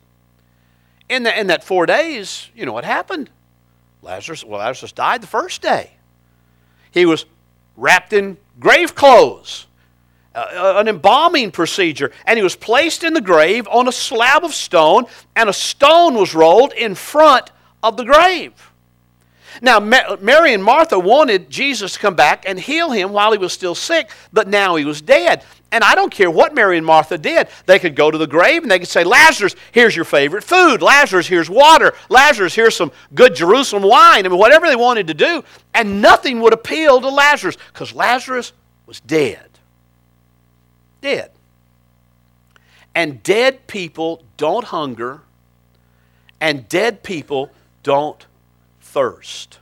In, 1.11 1.25
the, 1.25 1.39
in 1.39 1.49
that 1.49 1.63
four 1.63 1.85
days, 1.85 2.49
you 2.57 2.65
know 2.65 2.73
what 2.73 2.87
happened? 2.87 3.29
Lazarus, 4.05 4.45
well, 4.45 4.61
Lazarus 4.61 4.93
died 4.93 5.23
the 5.23 5.27
first 5.27 5.63
day. 5.63 5.91
He 6.91 7.07
was 7.07 7.25
wrapped 7.77 8.13
in 8.13 8.37
grave 8.61 8.95
clothes, 8.95 9.67
uh, 10.35 10.47
uh, 10.55 10.75
an 10.77 10.89
embalming 10.89 11.51
procedure, 11.51 12.13
and 12.27 12.37
he 12.37 12.43
was 12.43 12.55
placed 12.55 13.03
in 13.03 13.15
the 13.15 13.21
grave 13.21 13.67
on 13.69 13.89
a 13.89 13.93
slab 13.93 14.45
of 14.45 14.55
stone, 14.55 15.07
and 15.35 15.49
a 15.49 15.53
stone 15.53 16.15
was 16.15 16.35
rolled 16.35 16.73
in 16.75 16.95
front 16.95 17.51
of 17.83 17.97
the 17.97 18.05
grave. 18.05 18.53
Now, 19.63 19.81
Mary 19.81 20.55
and 20.55 20.63
Martha 20.63 20.99
wanted 20.99 21.51
Jesus 21.51 21.95
to 21.95 21.99
come 21.99 22.15
back 22.15 22.45
and 22.47 22.59
heal 22.59 22.91
him 22.91 23.13
while 23.13 23.33
he 23.33 23.39
was 23.39 23.53
still 23.53 23.75
sick, 23.75 24.11
but 24.33 24.49
now 24.49 24.77
he 24.77 24.85
was 24.85 25.01
dead. 25.01 25.45
And 25.71 25.83
I 25.83 25.95
don't 25.97 26.11
care 26.11 26.31
what 26.31 26.55
Mary 26.55 26.77
and 26.77 26.87
Martha 26.87 27.19
did. 27.19 27.49
They 27.67 27.81
could 27.81 27.97
go 27.97 28.11
to 28.11 28.17
the 28.17 28.29
grave 28.29 28.63
and 28.63 28.71
they 28.71 28.79
could 28.79 28.89
say, 28.89 29.03
Lazarus, 29.03 29.57
here's 29.73 29.97
your 29.97 30.05
favorite 30.05 30.45
food. 30.45 30.83
Lazarus, 30.83 31.27
here's 31.27 31.51
water. 31.51 31.95
Lazarus, 32.09 32.55
here's 32.55 32.77
some 32.77 32.93
good 33.13 33.35
Jerusalem 33.35 33.83
wine. 33.83 34.25
I 34.25 34.29
mean, 34.29 34.39
whatever 34.39 34.69
they 34.69 34.77
wanted 34.77 35.09
to 35.09 35.15
do. 35.15 35.43
And 35.75 36.01
nothing 36.01 36.41
would 36.43 36.53
appeal 36.53 37.01
to 37.01 37.09
Lazarus 37.09 37.57
because 37.73 37.93
Lazarus 37.93 38.53
was 38.87 39.01
dead. 39.01 39.49
Dead. 41.01 41.33
And 42.95 43.21
dead 43.25 43.67
people 43.67 44.23
don't 44.37 44.65
hunger, 44.65 45.23
and 46.41 46.69
dead 46.69 47.03
people 47.03 47.51
don't 47.83 48.25
thirst. 48.95 49.59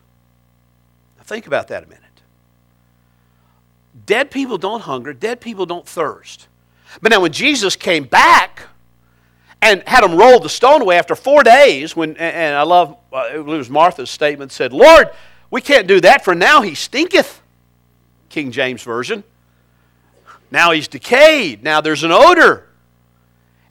Now, 1.17 1.25
think 1.25 1.47
about 1.47 1.69
that 1.69 1.85
a 1.85 1.87
minute. 1.87 2.03
Dead 4.05 4.31
people 4.31 4.59
don't 4.59 4.83
hunger, 4.83 5.15
dead 5.15 5.41
people 5.41 5.65
don't 5.65 5.89
thirst. 5.89 6.49
But 7.01 7.13
now, 7.13 7.21
when 7.21 7.33
Jesus 7.33 7.75
came 7.75 8.05
back 8.05 8.67
and 9.63 9.83
had 9.87 10.05
them 10.05 10.17
roll 10.17 10.39
the 10.39 10.51
stone 10.51 10.83
away 10.83 10.99
after 10.99 11.15
four 11.15 11.43
days, 11.43 11.97
when, 11.97 12.15
and 12.19 12.55
I 12.55 12.63
love, 12.63 12.99
uh, 13.11 13.31
it 13.33 13.43
was 13.43 13.71
Martha's 13.71 14.11
statement, 14.11 14.53
said, 14.53 14.75
Lord, 14.75 15.09
we 15.51 15.63
can't 15.63 15.87
do 15.87 15.99
that, 16.03 16.23
for 16.23 16.35
now 16.35 16.61
he 16.61 16.75
stinketh. 16.75 17.41
King 18.29 18.51
James 18.51 18.83
Version. 18.83 19.25
Now 20.51 20.73
he's 20.73 20.89
decayed. 20.89 21.63
Now 21.63 21.81
there's 21.81 22.05
an 22.05 22.13
odor. 22.13 22.69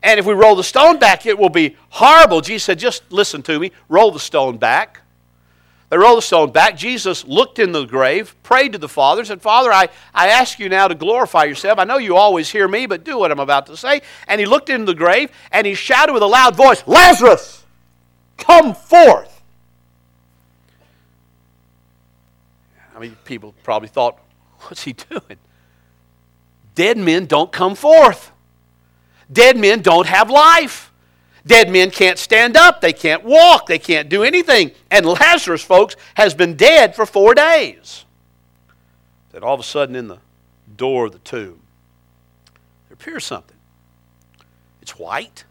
And 0.01 0.19
if 0.19 0.25
we 0.25 0.33
roll 0.33 0.55
the 0.55 0.63
stone 0.63 0.97
back, 0.97 1.27
it 1.27 1.37
will 1.37 1.49
be 1.49 1.75
horrible. 1.89 2.41
Jesus 2.41 2.63
said, 2.63 2.79
Just 2.79 3.11
listen 3.11 3.43
to 3.43 3.59
me. 3.59 3.71
Roll 3.89 4.11
the 4.11 4.19
stone 4.19 4.57
back. 4.57 5.01
They 5.91 5.97
rolled 5.97 6.19
the 6.19 6.21
stone 6.21 6.53
back. 6.53 6.77
Jesus 6.77 7.25
looked 7.25 7.59
in 7.59 7.73
the 7.73 7.83
grave, 7.83 8.33
prayed 8.43 8.71
to 8.71 8.77
the 8.77 8.87
Father, 8.87 9.25
said, 9.25 9.41
Father, 9.41 9.73
I, 9.73 9.89
I 10.13 10.29
ask 10.29 10.57
you 10.57 10.69
now 10.69 10.87
to 10.87 10.95
glorify 10.95 11.43
yourself. 11.43 11.79
I 11.79 11.83
know 11.83 11.97
you 11.97 12.15
always 12.15 12.49
hear 12.49 12.65
me, 12.65 12.85
but 12.85 13.03
do 13.03 13.17
what 13.17 13.29
I'm 13.29 13.41
about 13.41 13.65
to 13.65 13.75
say. 13.75 14.01
And 14.25 14.39
he 14.39 14.45
looked 14.45 14.69
into 14.69 14.85
the 14.85 14.95
grave 14.95 15.31
and 15.51 15.67
he 15.67 15.73
shouted 15.73 16.13
with 16.13 16.23
a 16.23 16.27
loud 16.27 16.55
voice, 16.55 16.81
Lazarus, 16.87 17.65
come 18.37 18.73
forth. 18.73 19.43
I 22.95 22.99
mean, 22.99 23.17
people 23.25 23.53
probably 23.61 23.89
thought, 23.89 24.17
what's 24.61 24.83
he 24.83 24.93
doing? 24.93 25.39
Dead 26.73 26.97
men 26.97 27.25
don't 27.25 27.51
come 27.51 27.75
forth. 27.75 28.31
dead 29.29 29.57
men 29.57 29.81
don't 29.81 30.07
have 30.07 30.29
life. 30.29 30.90
Dead 31.45 31.69
men 31.71 31.89
can't 31.89 32.19
stand 32.19 32.55
up, 32.55 32.81
they 32.81 32.93
can't 32.93 33.23
walk, 33.23 33.65
they 33.65 33.79
can't 33.79 34.09
do 34.09 34.23
anything. 34.23 34.71
And 34.91 35.05
Lazarus, 35.05 35.63
folks, 35.63 35.95
has 36.15 36.33
been 36.33 36.55
dead 36.55 36.95
for 36.95 37.05
four 37.05 37.33
days. 37.33 38.05
That 39.31 39.43
all 39.43 39.53
of 39.53 39.59
a 39.59 39.63
sudden 39.63 39.95
in 39.95 40.07
the 40.07 40.19
door 40.75 41.07
of 41.07 41.13
the 41.13 41.19
tomb, 41.19 41.61
there 42.87 42.93
appears 42.93 43.25
something. 43.25 43.57
It's 44.81 44.99
white. 44.99 45.45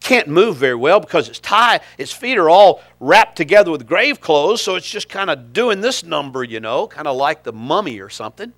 Can't 0.00 0.28
move 0.28 0.56
very 0.56 0.74
well 0.74 1.00
because 1.00 1.30
its 1.30 1.38
tie, 1.38 1.80
its 1.96 2.12
feet 2.12 2.36
are 2.36 2.50
all 2.50 2.82
wrapped 3.00 3.36
together 3.36 3.70
with 3.70 3.86
grave 3.86 4.20
clothes, 4.20 4.60
so 4.60 4.74
it's 4.74 4.90
just 4.90 5.08
kind 5.08 5.30
of 5.30 5.54
doing 5.54 5.80
this 5.80 6.04
number, 6.04 6.44
you 6.44 6.60
know, 6.60 6.86
kind 6.86 7.08
of 7.08 7.16
like 7.16 7.42
the 7.42 7.54
mummy 7.54 8.00
or 8.00 8.10
something. 8.10 8.52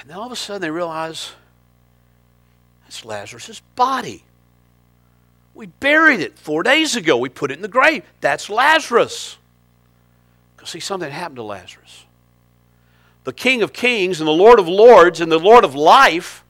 And 0.00 0.08
then 0.08 0.16
all 0.16 0.24
of 0.24 0.32
a 0.32 0.36
sudden 0.36 0.62
they 0.62 0.70
realize 0.70 1.32
it's 2.90 3.04
Lazarus' 3.04 3.62
body. 3.76 4.24
We 5.54 5.66
buried 5.66 6.18
it 6.18 6.36
four 6.36 6.64
days 6.64 6.96
ago. 6.96 7.16
We 7.18 7.28
put 7.28 7.52
it 7.52 7.54
in 7.54 7.62
the 7.62 7.68
grave. 7.68 8.02
That's 8.20 8.50
Lazarus. 8.50 9.38
Because 10.56 10.70
see, 10.70 10.80
something 10.80 11.08
happened 11.08 11.36
to 11.36 11.44
Lazarus. 11.44 12.04
The 13.22 13.32
King 13.32 13.62
of 13.62 13.72
Kings 13.72 14.20
and 14.20 14.26
the 14.26 14.32
Lord 14.32 14.58
of 14.58 14.66
Lords 14.66 15.20
and 15.20 15.30
the 15.30 15.38
Lord 15.38 15.62
of 15.62 15.76
Life 15.76 16.42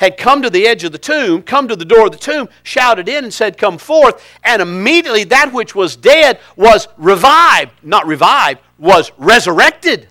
had 0.00 0.16
come 0.16 0.42
to 0.42 0.50
the 0.50 0.66
edge 0.66 0.82
of 0.82 0.90
the 0.90 0.98
tomb, 0.98 1.42
come 1.42 1.68
to 1.68 1.76
the 1.76 1.84
door 1.84 2.06
of 2.06 2.12
the 2.12 2.18
tomb, 2.18 2.48
shouted 2.64 3.08
in 3.08 3.22
and 3.22 3.32
said, 3.32 3.56
Come 3.56 3.78
forth. 3.78 4.20
And 4.42 4.60
immediately 4.60 5.22
that 5.22 5.52
which 5.52 5.76
was 5.76 5.94
dead 5.94 6.40
was 6.56 6.88
revived. 6.96 7.70
Not 7.84 8.08
revived, 8.08 8.58
was 8.76 9.12
resurrected. 9.18 10.08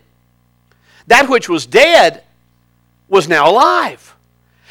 That 1.08 1.28
which 1.28 1.50
was 1.50 1.66
dead 1.66 2.24
was 3.10 3.28
now 3.28 3.52
alive. 3.52 4.15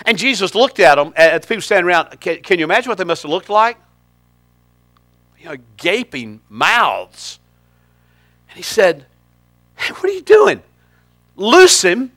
And 0.05 0.19
Jesus 0.19 0.55
looked 0.55 0.81
at 0.81 0.97
them, 0.97 1.13
at 1.17 1.43
the 1.43 1.49
people 1.49 1.63
standing 1.63 1.87
around. 1.87 2.21
Can, 2.21 2.43
can 2.43 2.59
you 2.59 2.65
imagine 2.65 2.89
what 2.89 2.99
they 2.99 3.05
must 3.05 3.23
have 3.23 3.31
looked 3.31 3.49
like? 3.49 3.79
You 5.39 5.51
know, 5.51 5.57
gaping 5.77 6.41
mouths. 6.49 7.39
And 8.49 8.57
he 8.57 8.63
said, 8.63 9.07
Hey, 9.77 9.93
what 9.93 10.05
are 10.05 10.15
you 10.15 10.23
doing? 10.23 10.63
Loose 11.37 11.83
him 11.83 12.13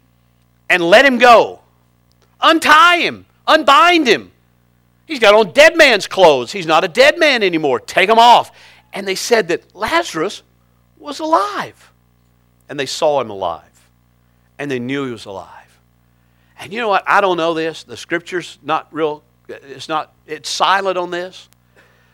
and 0.69 0.83
let 0.83 1.05
him 1.05 1.17
go. 1.17 1.61
Untie 2.39 2.97
him, 2.97 3.25
unbind 3.47 4.07
him. 4.07 4.31
He's 5.05 5.19
got 5.19 5.33
on 5.33 5.53
dead 5.53 5.77
man's 5.77 6.05
clothes. 6.05 6.51
He's 6.51 6.65
not 6.65 6.83
a 6.83 6.87
dead 6.87 7.17
man 7.17 7.41
anymore. 7.41 7.79
Take 7.79 8.09
him 8.09 8.19
off. 8.19 8.51
And 8.93 9.07
they 9.07 9.15
said 9.15 9.47
that 9.47 9.75
Lazarus 9.75 10.43
was 10.97 11.19
alive. 11.19 11.91
And 12.67 12.79
they 12.79 12.85
saw 12.85 13.21
him 13.21 13.29
alive. 13.29 13.63
And 14.59 14.69
they 14.69 14.79
knew 14.79 15.05
he 15.05 15.11
was 15.11 15.25
alive. 15.25 15.66
And 16.59 16.73
you 16.73 16.79
know 16.79 16.89
what? 16.89 17.03
I 17.07 17.21
don't 17.21 17.37
know 17.37 17.53
this. 17.53 17.83
The 17.83 17.97
scripture's 17.97 18.57
not 18.63 18.87
real, 18.91 19.23
it's 19.47 19.87
not, 19.87 20.13
it's 20.25 20.49
silent 20.49 20.97
on 20.97 21.11
this. 21.11 21.49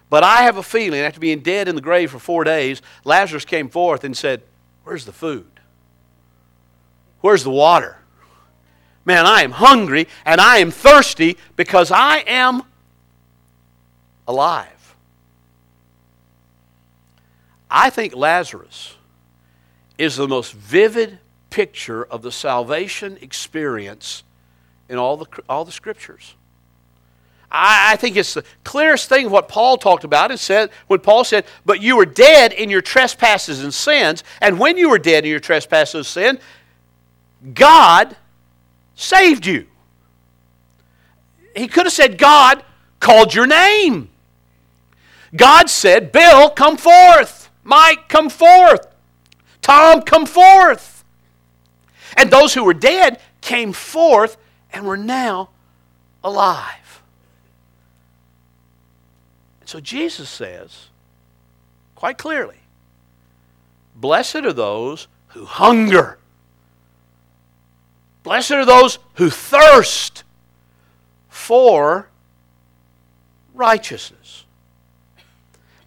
But 0.10 0.24
I 0.24 0.44
have 0.44 0.58
a 0.58 0.64
feeling 0.64 1.00
after 1.00 1.20
being 1.20 1.40
dead 1.40 1.68
in 1.68 1.76
the 1.76 1.82
grave 1.82 2.12
for 2.12 2.20
four 2.20 2.44
days, 2.44 2.82
Lazarus 3.04 3.46
came 3.46 3.70
forth 3.70 4.04
and 4.04 4.16
said, 4.16 4.44
Where's 4.84 5.06
the 5.06 5.14
food? 5.14 5.48
Where's 7.22 7.44
the 7.44 7.52
water? 7.52 7.98
Man, 9.06 9.26
I 9.26 9.42
am 9.42 9.52
hungry 9.52 10.08
and 10.26 10.40
I 10.40 10.58
am 10.58 10.72
thirsty 10.72 11.38
because 11.56 11.90
I 11.90 12.18
am 12.28 12.64
alive. 14.28 14.96
I 17.70 17.90
think 17.90 18.16
Lazarus 18.16 18.96
is 19.98 20.16
the 20.16 20.28
most 20.28 20.54
vivid 20.54 21.20
picture 21.50 22.04
of 22.04 22.22
the 22.22 22.32
salvation 22.32 23.18
experience 23.22 24.24
in 24.94 25.00
all 25.00 25.18
the, 25.18 25.26
all 25.50 25.66
the 25.66 25.72
scriptures. 25.72 26.36
I, 27.52 27.94
I 27.94 27.96
think 27.98 28.16
it's 28.16 28.36
the 28.36 28.46
clearest 28.64 29.10
thing 29.10 29.30
what 29.30 29.50
Paul 29.50 29.78
talked 29.78 30.04
about 30.04 30.32
and 30.32 30.40
said 30.40 30.70
when 30.88 31.00
Paul 31.00 31.24
said, 31.24 31.46
But 31.66 31.82
you 31.82 31.98
were 31.98 32.06
dead 32.06 32.54
in 32.54 32.70
your 32.70 32.82
trespasses 32.82 33.64
and 33.64 33.74
sins, 33.74 34.24
and 34.40 34.60
when 34.60 34.78
you 34.78 34.90
were 34.90 35.00
dead 35.00 35.26
in 35.26 35.32
your 35.32 35.40
trespasses 35.40 35.96
and 35.96 36.06
sin, 36.06 36.40
God 37.54 38.16
saved 38.96 39.46
you. 39.46 39.68
He 41.56 41.68
could 41.68 41.86
have 41.86 41.94
said, 41.94 42.18
God 42.18 42.64
called 43.00 43.34
your 43.34 43.46
name. 43.46 44.10
God 45.36 45.70
said, 45.70 46.12
Bill, 46.12 46.50
come 46.50 46.78
forth. 46.78 47.50
Mike, 47.64 48.08
come 48.08 48.30
forth. 48.30 48.88
Tom, 49.62 50.02
come 50.02 50.26
forth. 50.26 51.04
And 52.16 52.30
those 52.30 52.54
who 52.54 52.64
were 52.64 52.74
dead 52.74 53.20
came 53.42 53.74
forth 53.74 54.38
and 54.74 54.86
we're 54.86 54.96
now 54.96 55.50
alive. 56.24 57.02
And 59.62 59.70
so 59.70 59.80
Jesus 59.80 60.30
says, 60.30 60.88
quite 61.96 62.18
clearly, 62.18 62.58
Blessed 63.96 64.38
are 64.38 64.54
those 64.54 65.08
who 65.28 65.46
hunger 65.46 66.18
Blessed 68.24 68.52
are 68.52 68.66
those 68.66 69.00
who 69.16 69.30
thirst 69.30 70.24
for 71.28 72.08
righteousness. 73.54 74.46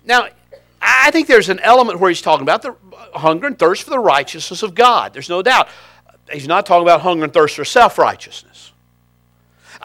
Now, 0.05 0.29
I 0.81 1.11
think 1.11 1.27
there's 1.27 1.49
an 1.49 1.59
element 1.61 1.99
where 1.99 2.11
he's 2.11 2.21
talking 2.21 2.43
about 2.43 2.63
the 2.63 2.77
hunger 3.15 3.47
and 3.47 3.59
thirst 3.59 3.85
for 3.85 3.91
the 3.91 3.99
righteousness 3.99 4.63
of 4.63 4.75
God. 4.75 5.15
There's 5.15 5.31
no 5.31 5.43
doubt. 5.43 5.69
He's 6.31 6.47
not 6.47 6.67
talking 6.67 6.83
about 6.83 7.01
hunger 7.01 7.25
and 7.25 7.33
thirst 7.33 7.57
for 7.57 7.65
self 7.65 7.99
righteousness. 7.99 8.73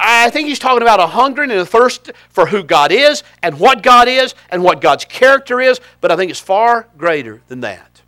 I 0.03 0.29
think 0.31 0.47
he's 0.47 0.59
talking 0.59 0.81
about 0.81 0.99
a 0.99 1.07
hunger 1.07 1.43
and 1.43 1.51
a 1.51 1.65
thirst 1.65 2.11
for 2.29 2.47
who 2.47 2.63
God 2.63 2.91
is 2.91 3.23
and 3.43 3.59
what 3.59 3.83
God 3.83 4.07
is 4.07 4.33
and 4.49 4.63
what 4.63 4.81
God's 4.81 5.05
character 5.05 5.61
is, 5.61 5.79
but 6.01 6.11
I 6.11 6.15
think 6.15 6.31
it's 6.31 6.39
far 6.39 6.87
greater 6.97 7.41
than 7.47 7.61
that. 7.61 8.01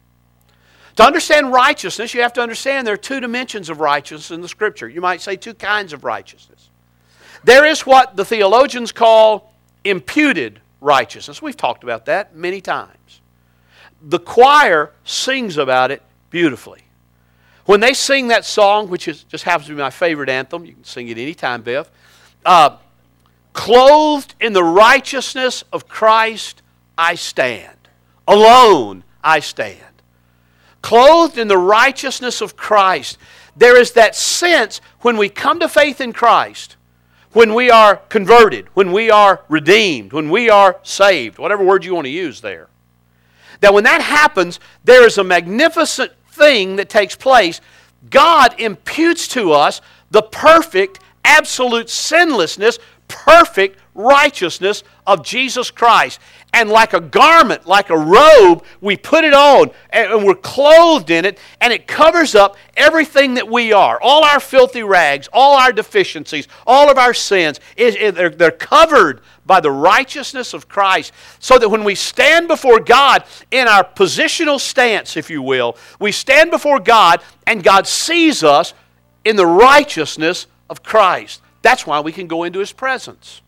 To 0.95 1.03
understand 1.03 1.51
righteousness, 1.51 2.13
you 2.13 2.21
have 2.21 2.33
to 2.33 2.41
understand 2.41 2.85
there 2.85 2.93
are 2.93 2.97
two 2.97 3.19
dimensions 3.19 3.69
of 3.69 3.79
righteousness 3.79 4.31
in 4.31 4.41
the 4.41 4.47
Scripture. 4.47 4.87
You 4.87 5.01
might 5.01 5.21
say 5.21 5.35
two 5.35 5.53
kinds 5.53 5.93
of 5.93 6.03
righteousness. 6.03 6.69
There 7.43 7.65
is 7.65 7.81
what 7.81 8.15
the 8.15 8.25
theologians 8.25 8.91
call 8.91 9.53
imputed 9.83 10.61
righteousness. 10.81 11.41
We've 11.41 11.57
talked 11.57 11.83
about 11.83 12.05
that 12.05 12.35
many 12.35 12.61
times. 12.61 13.21
The 14.01 14.19
choir 14.19 14.91
sings 15.03 15.57
about 15.57 15.91
it 15.91 16.01
beautifully. 16.29 16.82
When 17.65 17.79
they 17.79 17.93
sing 17.93 18.27
that 18.27 18.45
song, 18.45 18.89
which 18.89 19.07
is, 19.07 19.23
just 19.23 19.43
happens 19.43 19.67
to 19.67 19.73
be 19.73 19.81
my 19.81 19.89
favorite 19.89 20.29
anthem, 20.29 20.65
you 20.65 20.73
can 20.73 20.83
sing 20.83 21.07
it 21.07 21.17
anytime, 21.17 21.61
Biff. 21.61 21.89
Uh, 22.45 22.77
Clothed 23.53 24.33
in 24.39 24.53
the 24.53 24.63
righteousness 24.63 25.63
of 25.71 25.87
Christ, 25.87 26.63
I 26.97 27.13
stand. 27.13 27.77
Alone, 28.27 29.03
I 29.23 29.41
stand 29.41 29.93
clothed 30.83 31.39
in 31.39 31.47
the 31.47 31.57
righteousness 31.57 32.41
of 32.41 32.55
Christ. 32.55 33.17
There 33.55 33.79
is 33.79 33.93
that 33.93 34.15
sense 34.15 34.81
when 35.01 35.17
we 35.17 35.29
come 35.29 35.59
to 35.61 35.67
faith 35.67 35.99
in 35.99 36.13
Christ, 36.13 36.75
when 37.31 37.55
we 37.55 37.71
are 37.71 37.95
converted, 37.95 38.67
when 38.75 38.91
we 38.91 39.09
are 39.09 39.41
redeemed, 39.49 40.13
when 40.13 40.29
we 40.29 40.51
are 40.51 40.79
saved, 40.83 41.39
whatever 41.39 41.63
word 41.63 41.83
you 41.83 41.95
want 41.95 42.05
to 42.05 42.11
use 42.11 42.41
there, 42.41 42.67
that 43.61 43.73
when 43.73 43.85
that 43.85 44.01
happens, 44.01 44.59
there 44.83 45.07
is 45.07 45.17
a 45.17 45.23
magnificent 45.23 46.11
thing 46.33 46.75
that 46.77 46.89
takes 46.89 47.15
place. 47.15 47.61
God 48.09 48.59
imputes 48.59 49.27
to 49.29 49.51
us 49.51 49.81
the 50.11 50.21
perfect, 50.21 50.99
absolute 51.23 51.89
sinlessness, 51.89 52.79
perfect 53.07 53.79
righteousness 53.95 54.83
of 55.05 55.23
Jesus 55.23 55.71
Christ 55.71 56.19
and 56.53 56.69
like 56.69 56.93
a 56.93 57.01
garment, 57.01 57.67
like 57.67 57.89
a 57.89 57.97
robe, 57.97 58.63
we 58.79 58.95
put 58.95 59.23
it 59.23 59.33
on 59.33 59.71
and 59.89 60.23
we're 60.23 60.35
clothed 60.35 61.09
in 61.09 61.25
it, 61.25 61.39
and 61.59 61.73
it 61.73 61.87
covers 61.87 62.35
up 62.35 62.55
everything 62.77 63.33
that 63.33 63.49
we 63.49 63.73
are. 63.73 63.99
All 64.01 64.23
our 64.23 64.39
filthy 64.39 64.83
rags, 64.83 65.27
all 65.33 65.57
our 65.57 65.71
deficiencies, 65.71 66.47
all 66.65 66.89
of 66.89 66.97
our 66.97 67.13
sins, 67.13 67.59
they're 67.75 68.51
covered 68.51 69.21
by 69.45 69.59
the 69.59 69.71
righteousness 69.71 70.53
of 70.53 70.69
Christ. 70.69 71.11
So 71.39 71.57
that 71.57 71.69
when 71.69 71.83
we 71.83 71.95
stand 71.95 72.47
before 72.47 72.79
God 72.79 73.25
in 73.51 73.67
our 73.67 73.83
positional 73.83 74.59
stance, 74.59 75.17
if 75.17 75.29
you 75.29 75.41
will, 75.41 75.75
we 75.99 76.11
stand 76.11 76.49
before 76.49 76.79
God 76.79 77.21
and 77.45 77.63
God 77.63 77.87
sees 77.87 78.43
us 78.43 78.73
in 79.25 79.35
the 79.35 79.45
righteousness 79.45 80.47
of 80.69 80.81
Christ. 80.81 81.41
That's 81.61 81.85
why 81.85 81.99
we 81.99 82.11
can 82.11 82.27
go 82.27 82.43
into 82.43 82.59
His 82.59 82.71
presence. 82.71 83.41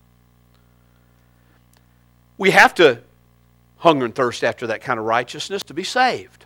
We 2.37 2.51
have 2.51 2.73
to 2.75 3.01
hunger 3.77 4.05
and 4.05 4.15
thirst 4.15 4.43
after 4.43 4.67
that 4.67 4.81
kind 4.81 4.99
of 4.99 5.05
righteousness 5.05 5.63
to 5.63 5.73
be 5.73 5.83
saved. 5.83 6.45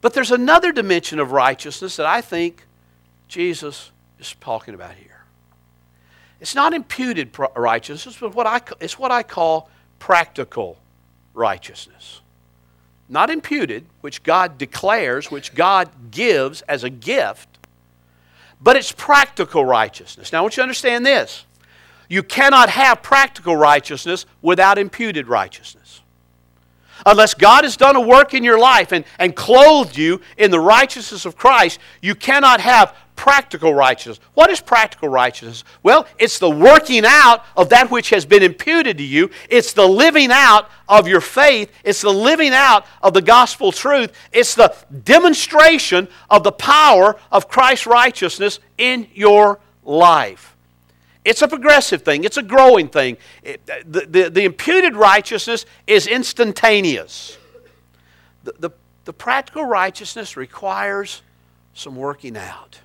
But 0.00 0.14
there's 0.14 0.30
another 0.30 0.72
dimension 0.72 1.18
of 1.18 1.32
righteousness 1.32 1.96
that 1.96 2.06
I 2.06 2.20
think 2.20 2.66
Jesus 3.28 3.90
is 4.18 4.34
talking 4.40 4.74
about 4.74 4.94
here. 4.94 5.24
It's 6.40 6.54
not 6.54 6.74
imputed 6.74 7.36
righteousness, 7.56 8.16
but 8.20 8.34
what 8.34 8.46
I, 8.46 8.60
it's 8.80 8.98
what 8.98 9.10
I 9.10 9.22
call 9.22 9.70
practical 9.98 10.78
righteousness. 11.32 12.20
Not 13.08 13.30
imputed, 13.30 13.86
which 14.00 14.22
God 14.22 14.58
declares, 14.58 15.30
which 15.30 15.54
God 15.54 15.88
gives 16.10 16.60
as 16.62 16.84
a 16.84 16.90
gift, 16.90 17.48
but 18.60 18.76
it's 18.76 18.92
practical 18.92 19.64
righteousness. 19.64 20.32
Now, 20.32 20.38
I 20.38 20.42
want 20.42 20.56
you 20.56 20.60
to 20.60 20.64
understand 20.64 21.06
this. 21.06 21.45
You 22.08 22.22
cannot 22.22 22.68
have 22.70 23.02
practical 23.02 23.56
righteousness 23.56 24.26
without 24.42 24.78
imputed 24.78 25.28
righteousness. 25.28 26.02
Unless 27.04 27.34
God 27.34 27.64
has 27.64 27.76
done 27.76 27.96
a 27.96 28.00
work 28.00 28.32
in 28.32 28.42
your 28.42 28.58
life 28.58 28.92
and, 28.92 29.04
and 29.18 29.36
clothed 29.36 29.96
you 29.96 30.20
in 30.38 30.50
the 30.50 30.60
righteousness 30.60 31.26
of 31.26 31.36
Christ, 31.36 31.78
you 32.00 32.14
cannot 32.14 32.60
have 32.60 32.96
practical 33.16 33.74
righteousness. 33.74 34.20
What 34.34 34.50
is 34.50 34.60
practical 34.60 35.08
righteousness? 35.08 35.64
Well, 35.82 36.06
it's 36.18 36.38
the 36.38 36.50
working 36.50 37.04
out 37.06 37.44
of 37.56 37.70
that 37.70 37.90
which 37.90 38.10
has 38.10 38.24
been 38.24 38.42
imputed 38.42 38.98
to 38.98 39.04
you. 39.04 39.30
It's 39.50 39.72
the 39.72 39.86
living 39.86 40.30
out 40.30 40.70
of 40.88 41.08
your 41.08 41.20
faith. 41.20 41.72
It's 41.82 42.02
the 42.02 42.12
living 42.12 42.52
out 42.52 42.86
of 43.02 43.14
the 43.14 43.22
gospel 43.22 43.72
truth. 43.72 44.12
It's 44.32 44.54
the 44.54 44.74
demonstration 45.04 46.08
of 46.30 46.44
the 46.44 46.52
power 46.52 47.16
of 47.32 47.48
Christ's 47.48 47.86
righteousness 47.86 48.60
in 48.78 49.08
your 49.14 49.60
life. 49.84 50.55
It's 51.26 51.42
a 51.42 51.48
progressive 51.48 52.02
thing, 52.02 52.22
it's 52.22 52.36
a 52.36 52.42
growing 52.42 52.86
thing. 52.86 53.16
It, 53.42 53.66
the, 53.66 54.06
the, 54.08 54.30
the, 54.30 54.44
imputed 54.44 54.94
righteousness 54.94 55.66
is 55.84 56.06
instantaneous. 56.06 57.36
The, 58.44 58.54
the, 58.60 58.70
the 59.06 59.12
practical 59.12 59.64
righteousness 59.64 60.36
requires 60.36 61.22
some 61.74 61.96
working 61.96 62.36
out 62.36 62.78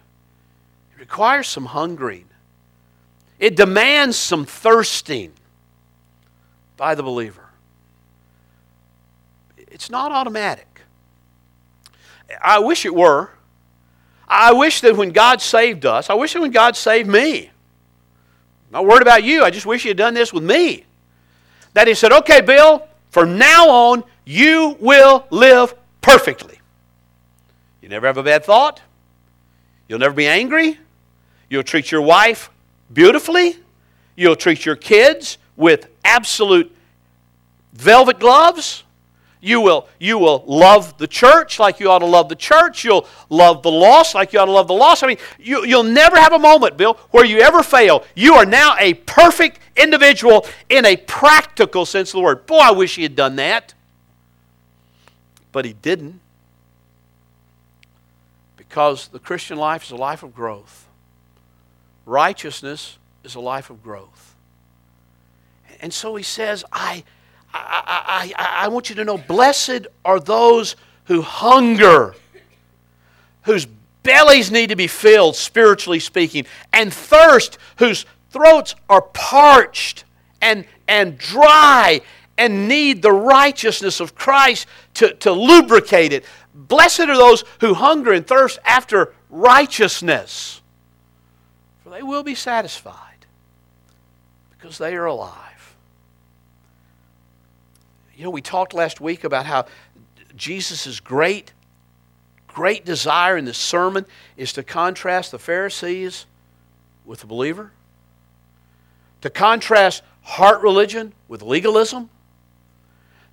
it 0.95 0.99
requires 0.99 1.47
some 1.47 1.65
hungering, 1.65 2.25
it 3.37 3.55
demands 3.55 4.17
some 4.17 4.43
thirsting 4.43 5.33
by 6.77 6.95
the 6.95 7.03
believer. 7.03 7.49
It's 9.55 9.91
not 9.91 10.11
automatic. 10.11 10.81
I 12.43 12.57
wish 12.57 12.87
it 12.87 12.95
were. 12.95 13.29
I 14.27 14.51
wish 14.53 14.81
that 14.81 14.97
when 14.97 15.11
God 15.11 15.41
saved 15.41 15.85
us, 15.85 16.09
I 16.09 16.15
wish 16.15 16.33
that 16.33 16.41
when 16.41 16.51
God 16.51 16.75
saved 16.75 17.07
me, 17.07 17.51
not 18.71 18.85
worried 18.85 19.01
about 19.01 19.23
you, 19.23 19.43
I 19.43 19.49
just 19.49 19.65
wish 19.65 19.83
you 19.85 19.89
had 19.89 19.97
done 19.97 20.13
this 20.13 20.31
with 20.31 20.43
me. 20.43 20.85
That 21.73 21.87
He 21.87 21.93
said, 21.93 22.11
okay, 22.11 22.41
Bill, 22.41 22.87
from 23.09 23.37
now 23.37 23.69
on, 23.69 24.03
you 24.25 24.77
will 24.79 25.25
live 25.29 25.73
perfectly. 26.01 26.59
You 27.81 27.89
never 27.89 28.07
have 28.07 28.17
a 28.17 28.23
bad 28.23 28.45
thought. 28.45 28.81
You'll 29.87 29.99
never 29.99 30.13
be 30.13 30.27
angry. 30.27 30.79
You'll 31.49 31.63
treat 31.63 31.91
your 31.91 32.01
wife 32.01 32.49
beautifully. 32.93 33.57
You'll 34.15 34.35
treat 34.35 34.65
your 34.65 34.75
kids 34.75 35.37
with 35.57 35.87
absolute 36.05 36.73
velvet 37.73 38.19
gloves. 38.19 38.83
You 39.43 39.59
will, 39.59 39.87
you 39.99 40.19
will 40.19 40.43
love 40.45 40.99
the 40.99 41.07
church 41.07 41.57
like 41.57 41.79
you 41.79 41.89
ought 41.89 41.99
to 41.99 42.05
love 42.05 42.29
the 42.29 42.35
church. 42.35 42.83
You'll 42.83 43.07
love 43.27 43.63
the 43.63 43.71
lost 43.71 44.13
like 44.13 44.33
you 44.33 44.39
ought 44.39 44.45
to 44.45 44.51
love 44.51 44.67
the 44.67 44.75
lost. 44.75 45.03
I 45.03 45.07
mean, 45.07 45.17
you, 45.39 45.65
you'll 45.65 45.83
never 45.83 46.15
have 46.15 46.31
a 46.31 46.39
moment, 46.39 46.77
Bill, 46.77 46.93
where 47.09 47.25
you 47.25 47.39
ever 47.39 47.63
fail. 47.63 48.05
You 48.15 48.35
are 48.35 48.45
now 48.45 48.75
a 48.79 48.93
perfect 48.93 49.59
individual 49.75 50.45
in 50.69 50.85
a 50.85 50.95
practical 50.95 51.87
sense 51.87 52.09
of 52.09 52.19
the 52.19 52.21
word. 52.21 52.45
Boy, 52.45 52.59
I 52.59 52.71
wish 52.71 52.95
he 52.95 53.03
had 53.03 53.15
done 53.15 53.35
that. 53.37 53.73
But 55.51 55.65
he 55.65 55.73
didn't. 55.73 56.19
Because 58.57 59.07
the 59.07 59.19
Christian 59.19 59.57
life 59.57 59.83
is 59.83 59.91
a 59.91 59.95
life 59.95 60.21
of 60.21 60.35
growth. 60.35 60.87
Righteousness 62.05 62.99
is 63.23 63.33
a 63.33 63.39
life 63.39 63.71
of 63.71 63.81
growth. 63.81 64.35
And 65.81 65.91
so 65.91 66.15
he 66.15 66.23
says, 66.23 66.63
I, 66.71 67.03
I, 67.53 68.33
I, 68.37 68.65
I 68.65 68.67
want 68.69 68.89
you 68.89 68.95
to 68.95 69.05
know, 69.05 69.17
blessed 69.17 69.87
are 70.05 70.19
those 70.19 70.75
who 71.05 71.21
hunger, 71.21 72.15
whose 73.43 73.67
bellies 74.03 74.51
need 74.51 74.69
to 74.69 74.75
be 74.75 74.87
filled, 74.87 75.35
spiritually 75.35 75.99
speaking, 75.99 76.45
and 76.73 76.93
thirst, 76.93 77.57
whose 77.77 78.05
throats 78.29 78.75
are 78.89 79.01
parched 79.01 80.05
and, 80.41 80.65
and 80.87 81.17
dry 81.17 82.01
and 82.37 82.67
need 82.67 83.01
the 83.01 83.11
righteousness 83.11 83.99
of 83.99 84.15
Christ 84.15 84.67
to, 84.95 85.13
to 85.15 85.31
lubricate 85.31 86.13
it. 86.13 86.25
Blessed 86.53 87.01
are 87.01 87.17
those 87.17 87.43
who 87.59 87.73
hunger 87.73 88.13
and 88.13 88.25
thirst 88.25 88.59
after 88.65 89.13
righteousness 89.29 90.61
for 91.91 91.97
they 91.97 92.03
will 92.03 92.23
be 92.23 92.35
satisfied 92.35 93.25
because 94.51 94.77
they 94.77 94.95
are 94.95 95.05
alive. 95.05 95.50
You 98.21 98.25
know, 98.25 98.31
we 98.31 98.41
talked 98.43 98.75
last 98.75 99.01
week 99.01 99.23
about 99.23 99.47
how 99.47 99.65
Jesus' 100.35 100.99
great, 100.99 101.53
great 102.47 102.85
desire 102.85 103.35
in 103.35 103.45
this 103.45 103.57
sermon 103.57 104.05
is 104.37 104.53
to 104.53 104.61
contrast 104.61 105.31
the 105.31 105.39
Pharisees 105.39 106.27
with 107.03 107.21
the 107.21 107.25
believer, 107.25 107.71
to 109.21 109.31
contrast 109.31 110.03
heart 110.21 110.61
religion 110.61 111.13
with 111.27 111.41
legalism. 111.41 112.11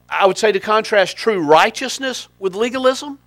I 0.09 0.24
would 0.24 0.38
say 0.38 0.53
to 0.53 0.61
contrast 0.61 1.18
true 1.18 1.42
righteousness 1.42 2.29
with 2.38 2.55
legalism. 2.55 3.18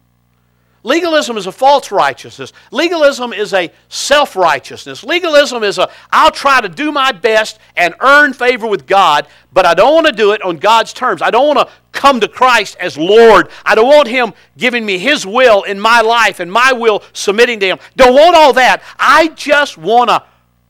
Legalism 0.84 1.38
is 1.38 1.46
a 1.46 1.52
false 1.52 1.92
righteousness. 1.92 2.54
Legalism 2.72 3.34
is 3.34 3.54
a 3.54 3.72
self 3.88 4.36
righteousness. 4.36 5.04
Legalism 5.04 5.64
is 5.64 5.78
a, 5.78 5.90
I'll 6.12 6.32
try 6.32 6.60
to 6.60 6.70
do 6.70 6.92
my 6.92 7.12
best 7.12 7.60
and 7.76 7.94
earn 8.00 8.34
favor 8.34 8.66
with 8.66 8.88
God, 8.88 9.28
but 9.54 9.66
I 9.66 9.76
don't 9.76 9.94
want 9.94 10.08
to 10.08 10.14
do 10.14 10.32
it 10.32 10.42
on 10.42 10.58
God's 10.58 10.92
terms. 10.92 11.22
I 11.22 11.30
don't 11.30 11.48
want 11.56 11.68
to 11.68 11.74
come 11.92 12.20
to 12.22 12.28
Christ 12.28 12.78
as 12.80 12.98
Lord. 12.98 13.50
I 13.64 13.76
don't 13.76 13.88
want 13.88 14.08
Him 14.08 14.34
giving 14.58 14.84
me 14.84 14.98
His 14.98 15.24
will 15.26 15.64
in 15.64 15.80
my 15.80 16.02
life 16.02 16.40
and 16.40 16.52
my 16.52 16.74
will 16.74 17.04
submitting 17.14 17.60
to 17.60 17.68
Him. 17.68 17.80
Don't 17.96 18.16
want 18.16 18.36
all 18.36 18.54
that. 18.54 18.82
I 18.98 19.28
just 19.30 19.78
want 19.78 20.10
to, 20.10 20.24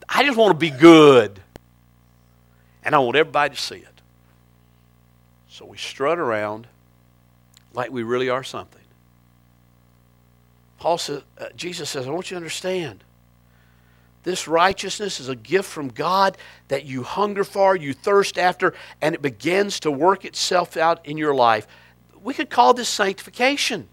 I 0.09 0.25
just 0.25 0.37
want 0.37 0.51
to 0.51 0.57
be 0.57 0.71
good. 0.71 1.39
And 2.83 2.93
I 2.93 2.99
want 2.99 3.15
everybody 3.15 3.55
to 3.55 3.61
see 3.61 3.75
it. 3.75 3.87
So 5.47 5.65
we 5.65 5.77
strut 5.77 6.19
around 6.19 6.67
like 7.73 7.91
we 7.91 8.03
really 8.03 8.27
are 8.27 8.43
something. 8.43 8.80
Paul 10.81 10.97
says, 10.97 11.21
uh, 11.37 11.45
Jesus 11.55 11.91
says, 11.91 12.07
I 12.07 12.09
want 12.09 12.31
you 12.31 12.35
to 12.35 12.37
understand. 12.37 13.03
This 14.23 14.47
righteousness 14.47 15.19
is 15.19 15.29
a 15.29 15.35
gift 15.35 15.69
from 15.69 15.89
God 15.89 16.39
that 16.69 16.85
you 16.85 17.03
hunger 17.03 17.43
for, 17.43 17.75
you 17.75 17.93
thirst 17.93 18.39
after, 18.39 18.73
and 18.99 19.13
it 19.13 19.21
begins 19.21 19.79
to 19.81 19.91
work 19.91 20.25
itself 20.25 20.77
out 20.77 21.05
in 21.05 21.17
your 21.17 21.35
life. 21.35 21.67
We 22.23 22.33
could 22.33 22.49
call 22.49 22.73
this 22.73 22.89
sanctification 22.89 23.89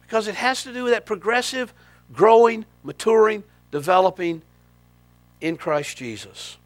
because 0.00 0.28
it 0.28 0.34
has 0.34 0.62
to 0.62 0.72
do 0.72 0.84
with 0.84 0.94
that 0.94 1.04
progressive, 1.04 1.74
growing, 2.10 2.64
maturing, 2.82 3.44
developing 3.70 4.40
in 5.42 5.58
Christ 5.58 5.98
Jesus. 5.98 6.56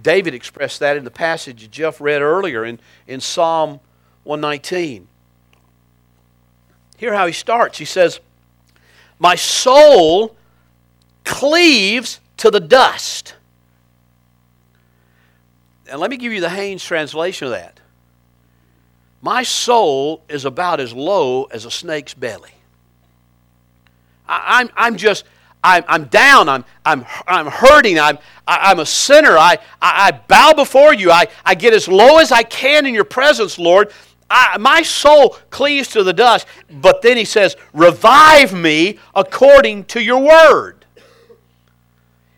David 0.00 0.32
expressed 0.32 0.78
that 0.78 0.96
in 0.96 1.02
the 1.02 1.10
passage 1.10 1.68
Jeff 1.72 2.00
read 2.00 2.22
earlier 2.22 2.64
in, 2.64 2.78
in 3.08 3.20
Psalm 3.20 3.80
119. 4.22 5.08
Hear 7.02 7.12
how 7.12 7.26
he 7.26 7.32
starts. 7.32 7.78
He 7.78 7.84
says, 7.84 8.20
My 9.18 9.34
soul 9.34 10.36
cleaves 11.24 12.20
to 12.36 12.48
the 12.48 12.60
dust. 12.60 13.34
And 15.90 16.00
let 16.00 16.10
me 16.10 16.16
give 16.16 16.32
you 16.32 16.40
the 16.40 16.48
Haynes 16.48 16.84
translation 16.84 17.46
of 17.46 17.54
that. 17.54 17.80
My 19.20 19.42
soul 19.42 20.22
is 20.28 20.44
about 20.44 20.78
as 20.78 20.92
low 20.92 21.42
as 21.46 21.64
a 21.64 21.72
snake's 21.72 22.14
belly. 22.14 22.54
I, 24.28 24.60
am 24.60 24.68
I'm, 24.68 24.74
I'm 24.76 24.96
just, 24.96 25.24
I'm, 25.64 25.82
I'm 25.88 26.04
down. 26.04 26.48
I'm, 26.48 26.64
I'm, 26.84 27.04
I'm 27.26 27.48
hurting. 27.48 27.98
I'm, 27.98 28.16
I, 28.46 28.54
am 28.54 28.60
i 28.68 28.70
am 28.70 28.78
a 28.78 28.86
sinner. 28.86 29.36
I, 29.36 29.58
I, 29.80 30.06
I 30.06 30.10
bow 30.28 30.52
before 30.52 30.94
you. 30.94 31.10
I, 31.10 31.26
I 31.44 31.56
get 31.56 31.74
as 31.74 31.88
low 31.88 32.18
as 32.18 32.30
I 32.30 32.44
can 32.44 32.86
in 32.86 32.94
your 32.94 33.02
presence, 33.02 33.58
Lord. 33.58 33.90
I, 34.32 34.58
my 34.58 34.82
soul 34.82 35.36
cleaves 35.50 35.88
to 35.88 36.02
the 36.02 36.12
dust. 36.12 36.46
But 36.70 37.02
then 37.02 37.16
he 37.16 37.24
says, 37.24 37.56
Revive 37.72 38.52
me 38.52 38.98
according 39.14 39.84
to 39.86 40.02
your 40.02 40.20
word. 40.20 40.86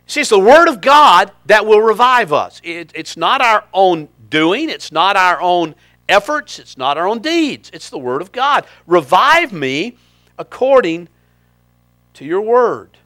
See, 0.06 0.20
it's 0.20 0.30
the 0.30 0.38
word 0.38 0.68
of 0.68 0.80
God 0.80 1.32
that 1.46 1.64
will 1.64 1.80
revive 1.80 2.32
us. 2.32 2.60
It, 2.62 2.92
it's 2.94 3.16
not 3.16 3.40
our 3.40 3.64
own 3.72 4.08
doing, 4.28 4.68
it's 4.68 4.92
not 4.92 5.16
our 5.16 5.40
own 5.40 5.74
efforts, 6.08 6.58
it's 6.58 6.76
not 6.76 6.98
our 6.98 7.06
own 7.06 7.20
deeds. 7.20 7.70
It's 7.72 7.90
the 7.90 7.98
word 7.98 8.20
of 8.20 8.32
God. 8.32 8.66
Revive 8.86 9.52
me 9.52 9.96
according 10.38 11.08
to 12.14 12.24
your 12.24 12.42
word. 12.42 12.98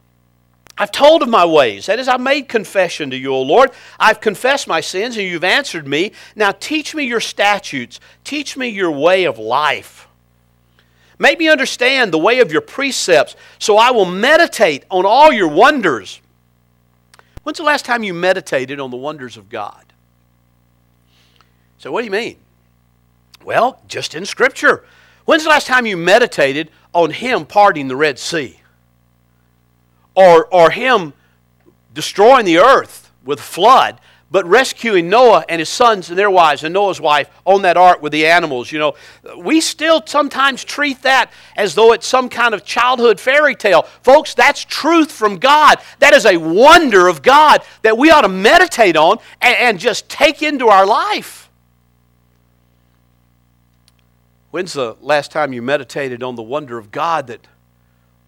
I've 0.78 0.92
told 0.92 1.22
of 1.22 1.28
my 1.28 1.44
ways. 1.44 1.86
That 1.86 1.98
is, 1.98 2.06
I've 2.06 2.20
made 2.20 2.48
confession 2.48 3.10
to 3.10 3.16
you, 3.16 3.34
O 3.34 3.42
Lord. 3.42 3.70
I've 3.98 4.20
confessed 4.20 4.68
my 4.68 4.80
sins, 4.80 5.16
and 5.16 5.26
you've 5.26 5.42
answered 5.42 5.88
me. 5.88 6.12
Now 6.36 6.52
teach 6.52 6.94
me 6.94 7.04
your 7.04 7.20
statutes. 7.20 7.98
Teach 8.22 8.56
me 8.56 8.68
your 8.68 8.92
way 8.92 9.24
of 9.24 9.38
life. 9.38 10.06
Make 11.18 11.40
me 11.40 11.48
understand 11.48 12.12
the 12.12 12.18
way 12.18 12.38
of 12.38 12.52
your 12.52 12.60
precepts, 12.60 13.34
so 13.58 13.76
I 13.76 13.90
will 13.90 14.04
meditate 14.04 14.84
on 14.88 15.04
all 15.04 15.32
your 15.32 15.48
wonders. 15.48 16.20
When's 17.42 17.58
the 17.58 17.64
last 17.64 17.84
time 17.84 18.04
you 18.04 18.14
meditated 18.14 18.78
on 18.78 18.90
the 18.90 18.96
wonders 18.96 19.36
of 19.36 19.48
God? 19.48 19.84
So, 21.78 21.90
what 21.90 22.02
do 22.02 22.04
you 22.04 22.12
mean? 22.12 22.36
Well, 23.44 23.80
just 23.88 24.14
in 24.14 24.26
Scripture. 24.26 24.84
When's 25.24 25.42
the 25.42 25.50
last 25.50 25.66
time 25.66 25.86
you 25.86 25.96
meditated 25.96 26.70
on 26.92 27.10
Him 27.10 27.46
parting 27.46 27.88
the 27.88 27.96
Red 27.96 28.18
Sea? 28.18 28.57
Or, 30.18 30.48
or 30.52 30.70
him 30.70 31.12
destroying 31.94 32.44
the 32.44 32.58
earth 32.58 33.12
with 33.24 33.38
flood, 33.38 34.00
but 34.32 34.44
rescuing 34.46 35.08
Noah 35.08 35.44
and 35.48 35.60
his 35.60 35.68
sons 35.68 36.08
and 36.10 36.18
their 36.18 36.28
wives 36.28 36.64
and 36.64 36.74
Noah's 36.74 37.00
wife 37.00 37.30
on 37.44 37.62
that 37.62 37.76
ark 37.76 38.02
with 38.02 38.10
the 38.10 38.26
animals, 38.26 38.72
you 38.72 38.80
know, 38.80 38.96
we 39.38 39.60
still 39.60 40.02
sometimes 40.04 40.64
treat 40.64 41.02
that 41.02 41.30
as 41.56 41.76
though 41.76 41.92
it's 41.92 42.06
some 42.06 42.28
kind 42.28 42.52
of 42.52 42.64
childhood 42.64 43.20
fairy 43.20 43.54
tale. 43.54 43.82
Folks, 44.02 44.34
that's 44.34 44.64
truth 44.64 45.12
from 45.12 45.38
God. 45.38 45.78
That 46.00 46.12
is 46.12 46.26
a 46.26 46.36
wonder 46.36 47.06
of 47.06 47.22
God 47.22 47.62
that 47.82 47.96
we 47.96 48.10
ought 48.10 48.22
to 48.22 48.28
meditate 48.28 48.96
on 48.96 49.18
and, 49.40 49.56
and 49.56 49.78
just 49.78 50.08
take 50.08 50.42
into 50.42 50.66
our 50.66 50.84
life. 50.84 51.48
When's 54.50 54.72
the 54.72 54.96
last 55.00 55.30
time 55.30 55.52
you 55.52 55.62
meditated 55.62 56.24
on 56.24 56.34
the 56.34 56.42
wonder 56.42 56.76
of 56.76 56.90
God 56.90 57.28
that 57.28 57.46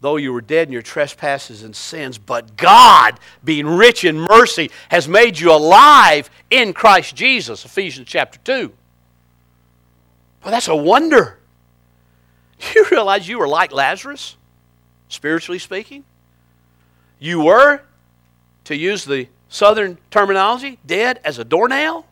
though 0.01 0.17
you 0.17 0.33
were 0.33 0.41
dead 0.41 0.69
in 0.69 0.73
your 0.73 0.83
trespasses 0.83 1.63
and 1.63 1.75
sins, 1.75 2.19
but 2.19 2.57
God, 2.57 3.21
being 3.45 3.67
rich 3.67 4.05
in 4.05 4.19
mercy, 4.19 4.71
has 4.89 5.07
made 5.07 5.39
you 5.39 5.53
alive 5.53 6.31
in 6.51 6.73
Christ 6.73 7.15
Jesus. 7.15 7.65
Ephesians 7.65 8.09
chapter 8.09 8.39
2. 8.45 8.73
Well, 10.43 10.51
that's 10.51 10.69
a 10.69 10.77
wonder. 10.77 11.37
You 12.75 12.85
realize 12.91 13.27
you 13.27 13.39
were 13.39 13.49
like 13.49 13.73
Lazarus, 13.73 14.37
spiritually 15.09 15.59
speaking? 15.59 16.05
You 17.19 17.43
were, 17.43 17.81
to 18.65 18.77
use 18.77 19.07
the 19.07 19.29
southern 19.49 19.97
terminology, 20.11 20.79
dead 20.85 21.21
as 21.25 21.39
a 21.39 21.45
doornail? 21.45 22.05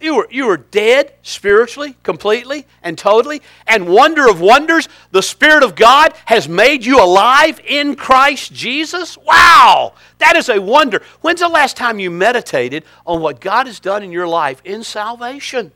You 0.00 0.16
were, 0.16 0.28
you 0.30 0.46
were 0.46 0.56
dead 0.56 1.12
spiritually, 1.22 1.94
completely, 2.02 2.66
and 2.82 2.96
totally. 2.96 3.42
And 3.66 3.86
wonder 3.86 4.30
of 4.30 4.40
wonders, 4.40 4.88
the 5.10 5.22
Spirit 5.22 5.62
of 5.62 5.74
God 5.74 6.14
has 6.24 6.48
made 6.48 6.86
you 6.86 7.02
alive 7.02 7.60
in 7.66 7.96
Christ 7.96 8.52
Jesus. 8.54 9.18
Wow! 9.18 9.92
That 10.16 10.36
is 10.36 10.48
a 10.48 10.58
wonder. 10.58 11.02
When's 11.20 11.40
the 11.40 11.48
last 11.48 11.76
time 11.76 11.98
you 11.98 12.10
meditated 12.10 12.84
on 13.06 13.20
what 13.20 13.40
God 13.40 13.66
has 13.66 13.78
done 13.78 14.02
in 14.02 14.10
your 14.10 14.26
life 14.26 14.62
in 14.64 14.82
salvation? 14.82 15.70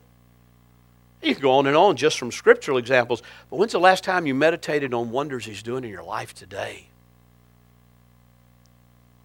You 1.23 1.35
can 1.35 1.43
go 1.43 1.53
on 1.53 1.67
and 1.67 1.77
on 1.77 1.97
just 1.97 2.19
from 2.19 2.33
scriptural 2.33 2.79
examples, 2.79 3.23
but 3.51 3.57
when's 3.57 3.73
the 3.73 3.81
last 3.81 4.05
time 4.05 4.27
you 4.27 4.35
meditated 4.35 4.95
on 4.95 5.11
wonders 5.11 5.45
He's 5.45 5.63
doing 5.63 5.85
in 5.85 5.91
your 5.91 6.03
life 6.03 6.35
today? 6.35 6.87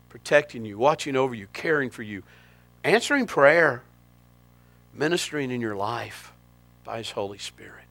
Protecting 0.09 0.65
you, 0.65 0.77
watching 0.77 1.15
over 1.15 1.33
you, 1.33 1.47
caring 1.53 1.89
for 1.89 2.03
you, 2.03 2.23
answering 2.83 3.25
prayer 3.25 3.83
ministering 4.99 5.49
in 5.49 5.62
your 5.62 5.75
life 5.75 6.33
by 6.83 6.97
His 6.97 7.09
Holy 7.09 7.38
Spirit. 7.38 7.85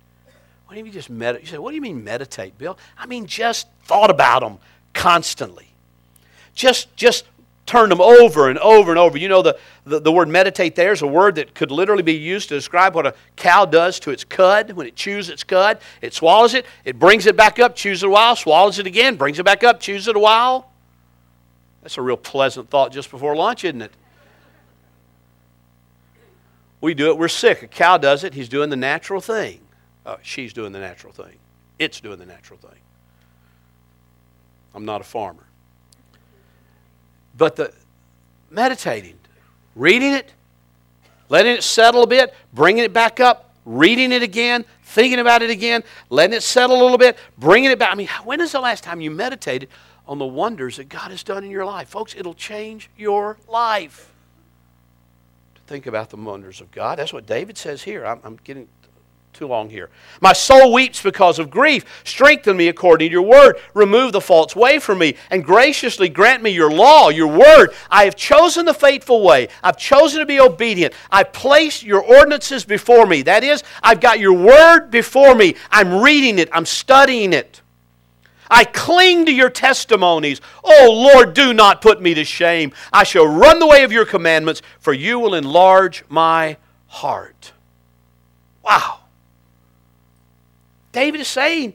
What 0.67 0.75
do 0.75 0.79
you 0.79 0.85
mean 0.85 0.93
just 0.93 1.09
meditate? 1.09 1.47
You 1.47 1.53
say, 1.53 1.59
what 1.59 1.71
do 1.71 1.77
you 1.77 1.81
mean 1.81 2.05
meditate, 2.05 2.59
Bill? 2.59 2.79
I 2.97 3.07
mean 3.07 3.27
just 3.27 3.67
thought 3.85 4.11
about 4.11 4.41
them 4.41 4.59
constantly. 4.93 5.67
Just, 6.55 6.95
just 6.95 7.25
turn 7.65 7.89
them 7.89 8.03
over 8.03 8.51
and 8.51 8.59
over 8.59 8.91
and 8.91 8.99
over. 8.99 9.17
You 9.17 9.29
know, 9.29 9.41
the, 9.41 9.59
the, 9.85 10.01
the, 10.01 10.13
word 10.13 10.29
meditate 10.29 10.75
there 10.75 10.93
is 10.93 11.01
a 11.01 11.07
word 11.07 11.37
that 11.37 11.55
could 11.55 11.71
literally 11.71 12.03
be 12.03 12.15
used 12.15 12.51
to 12.51 12.55
describe 12.55 12.95
what 12.95 13.07
a 13.07 13.15
cow 13.37 13.65
does 13.65 13.99
to 14.01 14.11
its 14.11 14.25
cud. 14.25 14.73
When 14.73 14.87
it 14.87 14.95
chews 14.95 15.31
its 15.31 15.43
cud, 15.43 15.79
it 16.03 16.13
swallows 16.13 16.53
it, 16.53 16.67
it 16.85 16.99
brings 16.99 17.27
it 17.27 17.37
back 17.37 17.59
up, 17.59 17.75
chews 17.75 18.03
it 18.03 18.07
a 18.07 18.11
while, 18.11 18.37
swallows 18.37 18.79
it 18.79 18.87
again, 18.87 19.17
brings 19.17 19.39
it 19.39 19.45
back 19.45 19.65
up, 19.65 19.81
chews 19.81 20.09
it 20.09 20.17
a 20.17 20.19
while. 20.19 20.71
That's 21.83 21.97
a 21.97 22.03
real 22.03 22.19
pleasant 22.19 22.69
thought 22.69 22.93
just 22.93 23.11
before 23.11 23.35
lunch, 23.35 23.65
isn't 23.65 23.81
it? 23.81 23.93
We 26.81 26.95
do 26.95 27.09
it, 27.11 27.19
we're 27.19 27.29
sick. 27.29 27.63
A 27.63 27.67
cow 27.67 27.99
does 27.99 28.25
it, 28.25 28.35
he's 28.35 28.49
doing 28.49 28.71
the 28.71 28.77
natural 28.77 29.21
thing. 29.21 29.61
Uh, 30.07 30.17
she's 30.23 30.53
doing 30.53 30.73
the 30.73 30.79
natural 30.79 31.13
thing. 31.13 31.37
It's 31.79 32.01
doing 32.01 32.19
the 32.19 32.27
natural 32.27 32.59
thing. 32.59 32.79
I'm 34.75 34.85
not 34.85 35.01
a 35.01 35.05
farmer. 35.05 35.45
But 37.37 37.57
the 37.57 37.73
meditating, 38.51 39.19
reading 39.75 40.13
it, 40.13 40.33
letting 41.29 41.53
it 41.53 41.63
settle 41.63 42.03
a 42.03 42.07
bit, 42.07 42.35
bringing 42.53 42.85
it 42.85 42.93
back 42.93 43.21
up, 43.21 43.53
reading 43.65 44.13
it 44.13 44.23
again, 44.23 44.65
thinking 44.83 45.19
about 45.19 45.43
it 45.43 45.51
again, 45.51 45.85
letting 46.11 46.37
it 46.37 46.43
settle 46.43 46.81
a 46.81 46.83
little 46.83 46.99
bit, 46.99 47.19
bringing 47.37 47.71
it 47.71 47.79
back. 47.79 47.93
I 47.93 47.95
mean, 47.95 48.09
when 48.25 48.41
is 48.41 48.53
the 48.53 48.61
last 48.61 48.83
time 48.83 49.01
you 49.01 49.11
meditated 49.11 49.69
on 50.07 50.19
the 50.19 50.27
wonders 50.27 50.79
that 50.79 50.89
God 50.89 51.11
has 51.11 51.23
done 51.23 51.45
in 51.45 51.51
your 51.51 51.67
life? 51.67 51.89
Folks, 51.89 52.15
it'll 52.17 52.35
change 52.35 52.89
your 52.97 53.37
life 53.49 54.13
think 55.69 55.87
about 55.87 56.09
the 56.09 56.17
wonders 56.17 56.61
of 56.63 56.71
God. 56.73 56.99
That's 56.99 57.13
what 57.13 57.27
David 57.27 57.59
says 57.59 57.83
here. 57.83 58.07
I'm, 58.07 58.21
I'm 58.25 58.37
getting 58.43 58.69
too 59.35 59.47
long 59.47 59.69
here. 59.69 59.91
My 60.23 60.33
soul 60.33 60.73
weeps 60.73 61.03
because 61.03 61.39
of 61.39 61.51
grief. 61.51 61.85
Strengthen 62.05 62.57
me 62.57 62.69
according 62.69 63.11
to 63.11 63.13
your 63.13 63.23
word. 63.23 63.57
Remove 63.75 64.13
the 64.13 64.21
false 64.21 64.57
way 64.57 64.79
from 64.79 64.99
me 64.99 65.15
and 65.31 65.45
graciously 65.45 66.09
grant 66.09 66.43
me 66.43 66.51
your 66.51 66.71
law, 66.71 67.11
your 67.11 67.29
word. 67.29 67.75
I 67.91 68.05
have 68.05 68.17
chosen 68.17 68.65
the 68.65 68.73
faithful 68.73 69.23
way. 69.23 69.49
I've 69.63 69.77
chosen 69.77 70.21
to 70.21 70.27
be 70.27 70.41
obedient. 70.41 70.95
I've 71.11 71.35
placed 71.35 71.83
your 71.85 72.03
ordinances 72.03 72.65
before 72.65 73.07
me. 73.07 73.21
That 73.23 73.45
is, 73.45 73.63
I've 73.83 74.01
got 74.01 74.19
your 74.19 74.33
word 74.33 74.91
before 74.91 75.35
me. 75.35 75.55
I'm 75.71 76.03
reading 76.03 76.39
it, 76.39 76.49
I'm 76.51 76.67
studying 76.67 77.35
it. 77.35 77.61
I 78.51 78.65
cling 78.65 79.27
to 79.27 79.33
your 79.33 79.51
testimonies. 79.51 80.41
Oh 80.65 81.11
Lord, 81.13 81.35
do 81.35 81.53
not 81.53 81.83
put 81.83 82.01
me 82.01 82.15
to 82.15 82.25
shame. 82.25 82.73
I 82.93 83.05
shall 83.05 83.27
run 83.27 83.59
the 83.59 83.67
way 83.67 83.85
of 83.85 83.93
your 83.93 84.05
commandments, 84.05 84.63
for 84.79 84.93
you 84.93 85.19
will 85.19 85.35
enlarge 85.35 86.05
my 86.09 86.57
heart. 86.87 87.53
Wow. 88.63 89.01
David 90.93 91.21
is 91.21 91.29
saying, 91.29 91.75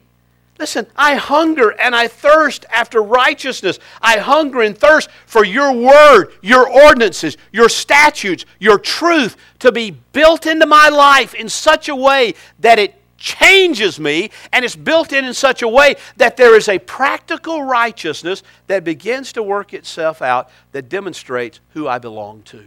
Listen, 0.60 0.86
I 0.96 1.16
hunger 1.16 1.72
and 1.72 1.96
I 1.96 2.08
thirst 2.08 2.66
after 2.72 3.02
righteousness. 3.02 3.80
I 4.02 4.20
hunger 4.20 4.62
and 4.62 4.78
thirst 4.78 5.10
for 5.26 5.44
your 5.44 5.74
word, 5.74 6.32
your 6.42 6.70
ordinances, 6.70 7.38
your 7.52 7.70
statutes, 7.70 8.46
your 8.60 8.78
truth 8.78 9.36
to 9.60 9.72
be 9.72 9.92
built 9.92 10.46
into 10.46 10.68
my 10.68 10.90
life 10.90 11.34
in 11.34 11.50
such 11.50 11.90
a 11.90 11.96
way 11.96 12.36
that 12.60 12.78
it 12.78 13.03
changes 13.24 14.02
me, 14.02 14.30
and 14.52 14.66
it's 14.66 14.76
built 14.76 15.14
in 15.14 15.24
in 15.24 15.34
such 15.34 15.62
a 15.62 15.68
way 15.68 15.96
that 16.18 16.36
there 16.36 16.58
is 16.58 16.68
a 16.68 16.78
practical 16.78 17.64
righteousness 17.64 18.44
that 18.68 18.84
begins 18.84 19.32
to 19.32 19.42
work 19.42 19.74
itself 19.74 20.22
out 20.22 20.50
that 20.74 20.90
demonstrates 20.90 21.62
who 21.70 21.88
I 21.88 22.00
belong 22.00 22.42
to. 22.44 22.66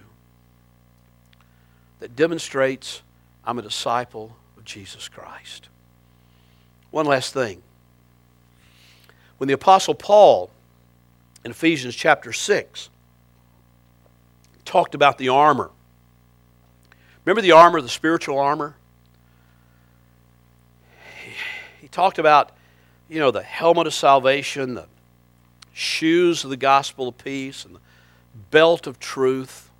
That 2.00 2.16
demonstrates 2.16 3.02
I'm 3.44 3.58
a 3.58 3.62
disciple 3.62 4.34
of 4.56 4.64
Jesus 4.64 5.08
Christ. 5.08 5.68
One 6.90 7.04
last 7.04 7.34
thing. 7.34 7.60
When 9.36 9.48
the 9.48 9.54
Apostle 9.54 9.94
Paul 9.94 10.50
in 11.44 11.50
Ephesians 11.50 11.94
chapter 11.94 12.32
6 12.32 12.88
talked 14.64 14.94
about 14.94 15.18
the 15.18 15.28
armor, 15.28 15.70
remember 17.26 17.42
the 17.42 17.52
armor, 17.52 17.82
the 17.82 17.90
spiritual 17.90 18.38
armor? 18.38 18.74
He 21.85 21.85
talked 21.96 22.18
about, 22.18 22.52
you 23.08 23.18
know, 23.18 23.30
the 23.30 23.42
helmet 23.42 23.86
of 23.86 23.94
salvation, 23.94 24.74
the 24.74 24.84
shoes 25.72 26.44
of 26.44 26.50
the 26.50 26.56
gospel 26.58 27.08
of 27.08 27.16
peace, 27.16 27.64
and 27.64 27.74
the 27.74 27.80
belt 28.50 28.86
of 28.86 29.00
truth. 29.00 29.70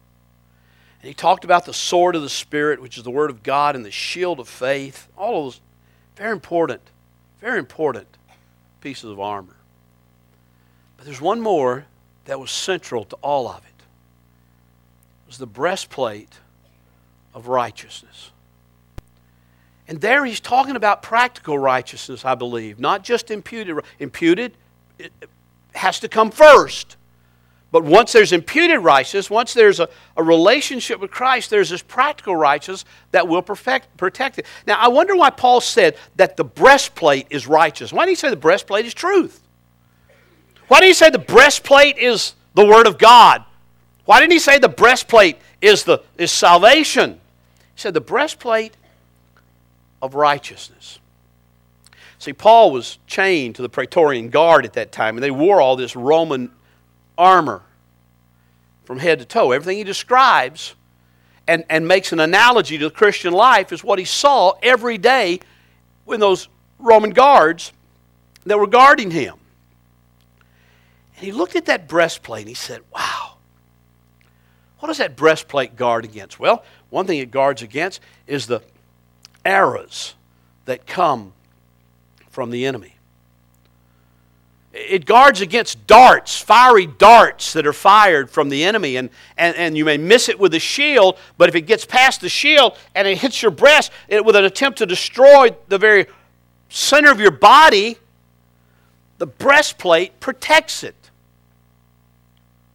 And 1.03 1.09
he 1.09 1.15
talked 1.15 1.45
about 1.45 1.67
the 1.67 1.75
sword 1.75 2.17
of 2.17 2.23
the 2.23 2.31
Spirit, 2.31 2.81
which 2.81 2.97
is 2.97 3.05
the 3.05 3.11
Word 3.11 3.29
of 3.29 3.43
God, 3.43 3.77
and 3.77 3.85
the 3.85 3.91
shield 3.91 4.41
of 4.41 4.49
faith. 4.49 5.09
All 5.15 5.37
of 5.37 5.45
those 5.45 5.61
very 6.17 6.33
important, 6.33 6.81
very 7.39 7.59
important 7.59 8.09
pieces 8.81 9.11
of 9.11 9.21
armor. 9.21 9.57
But 10.97 11.05
there's 11.05 11.21
one 11.21 11.43
more 11.43 11.85
that 12.25 12.41
was 12.41 12.51
central 12.51 13.05
to 13.05 13.17
all 13.17 13.47
of 13.47 13.59
it. 13.59 13.83
It 15.27 15.27
was 15.27 15.37
the 15.37 15.47
breastplate 15.47 16.33
of 17.35 17.47
righteousness. 17.49 18.31
And 19.89 20.01
there 20.01 20.25
he's 20.25 20.41
talking 20.41 20.77
about 20.77 21.03
practical 21.03 21.59
righteousness, 21.59 22.25
I 22.25 22.35
believe, 22.35 22.81
not 22.81 23.05
just 23.05 23.31
imputed. 23.31 23.79
Imputed 23.99 24.57
has 25.75 26.01
to 26.01 26.09
come 26.09 26.31
first. 26.31 26.97
But 27.73 27.85
once 27.85 28.13
there's 28.13 28.33
imputed 28.33 28.81
righteousness, 28.81 29.29
once 29.29 29.53
there's 29.53 29.81
a, 29.81 29.89
a 30.17 30.23
relationship 30.23 31.01
with 31.01 31.11
Christ, 31.11 31.51
there's 31.51 31.71
this 31.71 31.83
practical 31.83 32.35
righteousness 32.35 32.85
that 33.11 33.29
will 33.29 33.43
perfect, 33.43 33.97
protect 33.97 34.39
it. 34.39 34.47
Now, 34.67 34.77
I 34.79 34.89
wonder 34.89 35.15
why 35.17 35.31
Paul 35.31 35.61
said 35.61 35.97
that 36.15 36.37
the 36.37 36.45
breastplate 36.45 37.27
is 37.29 37.47
righteous. 37.47 37.93
Why 37.93 38.05
didn't 38.05 38.19
he 38.19 38.21
say 38.21 38.31
the 38.31 38.37
breastplate 38.37 38.87
is 38.87 38.95
truth? 38.95 39.43
Why 40.69 40.79
didn't 40.81 40.91
he 40.91 40.95
say 40.95 41.11
the 41.11 41.19
breastplate 41.19 41.99
is 41.99 42.35
the 42.55 42.65
Word 42.65 42.87
of 42.87 42.99
God? 42.99 43.45
Why 44.05 44.21
didn't 44.21 44.33
he 44.33 44.39
say 44.39 44.59
the 44.59 44.69
breastplate 44.69 45.37
is, 45.61 45.85
the, 45.85 46.03
is 46.17 46.33
salvation? 46.33 47.21
He 47.75 47.81
said 47.81 47.95
the 47.95 48.01
breastplate 48.01 48.77
of 50.03 50.15
righteousness. 50.15 50.99
See, 52.19 52.33
Paul 52.33 52.73
was 52.73 52.99
chained 53.07 53.57
to 53.57 53.63
the 53.63 53.69
Praetorian 53.69 54.31
Guard 54.31 54.65
at 54.65 54.73
that 54.75 54.91
time, 54.91 55.17
and 55.17 55.23
they 55.23 55.31
wore 55.31 55.61
all 55.61 55.77
this 55.77 55.95
Roman 55.95 56.51
armor 57.19 57.63
from 58.85 58.99
head 58.99 59.19
to 59.19 59.25
toe. 59.25 59.53
Everything 59.53 59.79
he 59.79 59.85
describes 59.85 60.75
and, 61.47 61.65
and 61.69 61.87
makes 61.87 62.13
an 62.13 62.21
analogy 62.21 62.79
to 62.79 62.85
the 62.85 62.95
Christian 62.95 63.33
life 63.33 63.73
is 63.73 63.85
what 63.85 63.99
he 63.99 64.05
saw 64.05 64.53
every 64.63 64.99
day 64.99 65.41
when 66.05 66.21
those 66.21 66.49
Roman 66.79 67.11
guards 67.11 67.73
that 68.45 68.59
were 68.59 68.67
guarding 68.67 69.11
him. 69.11 69.35
And 71.17 71.25
he 71.25 71.33
looked 71.33 71.57
at 71.57 71.67
that 71.67 71.89
breastplate 71.89 72.43
and 72.43 72.49
he 72.49 72.55
said, 72.55 72.83
Wow, 72.95 73.37
what 74.79 74.89
does 74.89 74.99
that 74.99 75.17
breastplate 75.17 75.77
guard 75.77 76.05
against? 76.05 76.39
Well, 76.39 76.65
one 76.91 77.07
thing 77.07 77.19
it 77.19 77.31
guards 77.31 77.63
against 77.63 78.01
is 78.27 78.47
the 78.47 78.63
arrows 79.47 80.15
that 80.65 80.87
come 80.87 81.33
from 82.31 82.51
the 82.51 82.67
enemy. 82.67 82.93
It 84.73 85.07
guards 85.07 85.41
against 85.41 85.87
darts, 85.87 86.39
fiery 86.39 86.87
darts 86.87 87.55
that 87.55 87.67
are 87.67 87.73
fired 87.73 88.29
from 88.29 88.51
the 88.51 88.63
enemy. 88.63 88.97
And, 88.97 89.09
and, 89.39 89.57
and 89.57 89.77
you 89.77 89.87
may 89.87 89.97
miss 89.97 90.29
it 90.29 90.39
with 90.39 90.53
a 90.53 90.59
shield, 90.59 91.19
but 91.39 91.49
if 91.49 91.55
it 91.55 91.63
gets 91.63 91.87
past 91.87 92.21
the 92.21 92.29
shield 92.29 92.77
and 92.95 93.09
it 93.09 93.17
hits 93.17 93.41
your 93.41 93.51
breast 93.51 93.91
it, 94.09 94.23
with 94.23 94.37
an 94.37 94.45
attempt 94.45 94.79
to 94.79 94.87
destroy 94.87 95.57
the 95.69 95.79
very 95.79 96.07
center 96.69 97.11
of 97.11 97.21
your 97.21 97.31
body, 97.31 97.97
the 99.17 99.27
breastplate 99.27 100.21
protects 100.21 100.85
it. 100.85 100.95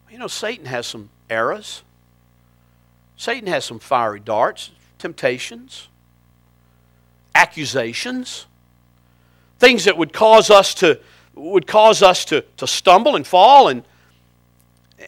You 0.09 0.17
know, 0.17 0.27
Satan 0.27 0.65
has 0.65 0.87
some 0.87 1.09
arrows. 1.29 1.83
Satan 3.15 3.47
has 3.47 3.63
some 3.63 3.77
fiery 3.77 4.19
darts, 4.19 4.71
temptations, 4.97 5.87
accusations, 7.35 8.45
things 9.59 9.85
that 9.85 9.97
would 9.97 10.13
cause 10.13 10.49
us 10.49 10.73
to 10.75 10.99
would 11.33 11.65
cause 11.65 12.03
us 12.03 12.25
to, 12.25 12.41
to 12.57 12.67
stumble 12.67 13.15
and 13.15 13.25
fall 13.25 13.69
and, 13.69 13.83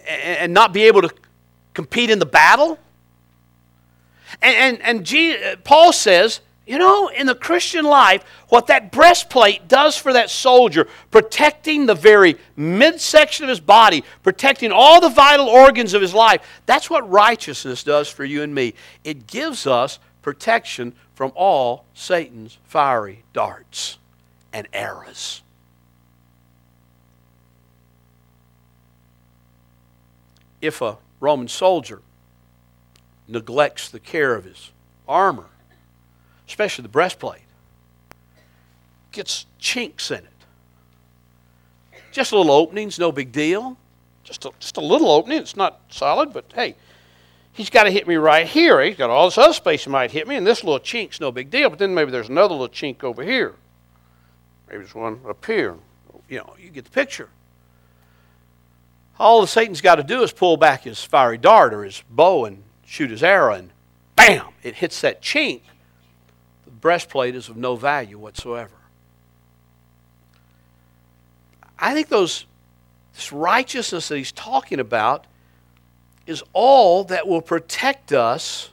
and 0.08 0.54
not 0.54 0.74
be 0.74 0.84
able 0.84 1.02
to 1.02 1.14
compete 1.74 2.10
in 2.10 2.18
the 2.18 2.26
battle. 2.26 2.80
And, 4.42 4.56
and, 4.56 4.82
and 4.82 5.06
G, 5.06 5.36
uh, 5.36 5.58
Paul 5.64 5.92
says 5.92 6.40
you 6.66 6.78
know, 6.78 7.10
in 7.10 7.28
the 7.28 7.36
Christian 7.36 7.84
life, 7.84 8.24
what 8.48 8.68
that 8.68 8.90
breastplate 8.90 9.68
does 9.68 9.98
for 9.98 10.14
that 10.14 10.30
soldier, 10.30 10.88
protecting 11.12 11.86
the 11.86 11.94
very 11.94 12.38
midsection 12.56 13.44
of 13.44 13.50
his 13.50 13.60
body, 13.60 14.04
protecting 14.24 14.72
all 14.72 15.02
the 15.02 15.10
vital 15.10 15.48
organs 15.50 15.94
of 15.94 16.02
his 16.02 16.14
life, 16.14 16.42
that's 16.66 16.90
what 16.90 17.10
righteousness 17.10 17.84
does 17.84 18.08
for 18.08 18.24
you 18.24 18.44
and 18.44 18.56
me. 18.56 18.76
It 19.04 19.28
gives 19.28 19.68
us 19.68 20.00
protection 20.22 20.94
from 21.16 21.32
all 21.36 21.86
Satan's 21.94 22.58
fiery 22.66 23.24
darts 23.34 23.98
and 24.52 24.68
arrows. 24.74 25.42
If 30.62 30.82
a 30.82 30.98
Roman 31.20 31.48
soldier 31.48 32.02
neglects 33.28 33.90
the 33.90 34.00
care 34.00 34.36
of 34.36 34.46
his 34.46 34.72
armor, 35.08 35.50
especially 36.48 36.84
the 36.84 36.90
breastplate, 36.90 37.42
gets 39.12 39.46
chinks 39.60 40.12
in 40.12 40.20
it. 40.20 40.28
Just 42.12 42.32
little 42.32 42.52
openings, 42.52 43.00
no 43.00 43.12
big 43.12 43.32
deal. 43.32 43.78
Just 44.24 44.46
a, 44.46 44.52
just 44.60 44.78
a 44.78 44.82
little 44.82 45.12
opening. 45.12 45.40
It's 45.40 45.56
not 45.56 45.82
solid, 45.90 46.32
but 46.32 46.46
hey, 46.54 46.76
he's 47.54 47.70
got 47.70 47.84
to 47.84 47.92
hit 47.92 48.08
me 48.08 48.16
right 48.16 48.46
here. 48.46 48.82
He's 48.82 48.98
got 48.98 49.10
all 49.10 49.28
this 49.28 49.38
other 49.38 49.54
space 49.54 49.86
he 49.86 49.90
might 49.90 50.12
hit 50.12 50.28
me, 50.28 50.36
and 50.36 50.46
this 50.46 50.64
little 50.64 50.80
chink's 50.80 51.20
no 51.20 51.32
big 51.32 51.50
deal. 51.50 51.70
But 51.70 51.80
then 51.80 51.94
maybe 51.94 52.12
there's 52.12 52.30
another 52.30 52.54
little 52.54 52.68
chink 52.68 53.04
over 53.04 53.24
here. 53.24 53.56
Maybe 54.68 54.80
there's 54.80 54.96
one 54.96 55.20
up 55.28 55.46
here. 55.46 55.78
You 56.28 56.40
know, 56.40 56.56
you 56.60 56.70
get 56.70 56.86
the 56.86 56.92
picture. 56.92 57.30
All 59.20 59.42
the 59.42 59.48
Satan's 59.48 59.82
got 59.82 59.96
to 59.96 60.04
do 60.04 60.24
is 60.24 60.32
pull 60.32 60.58
back 60.58 60.84
his 60.84 61.04
fiery 61.04 61.38
dart 61.38 61.74
or 61.74 61.84
his 61.84 62.04
bow 62.10 62.46
and 62.46 62.64
shoot 62.86 63.12
his 63.12 63.24
arrow, 63.24 63.54
and 63.54 63.70
bam, 64.16 64.48
it 64.64 64.76
hits 64.76 65.02
that 65.02 65.22
chink 65.22 65.62
The 66.66 66.72
breastplate 66.72 67.36
is 67.36 67.50
of 67.50 67.58
no 67.58 67.76
value 67.76 68.18
whatsoever. 68.18 68.76
I 71.78 71.94
think 71.94 72.08
those 72.08 72.46
this 73.14 73.32
righteousness 73.32 74.08
that 74.08 74.18
he's 74.18 74.32
talking 74.32 74.80
about 74.80 75.28
is 76.26 76.44
all 76.54 77.04
that 77.06 77.28
will 77.28 77.42
protect 77.42 78.14
us, 78.14 78.70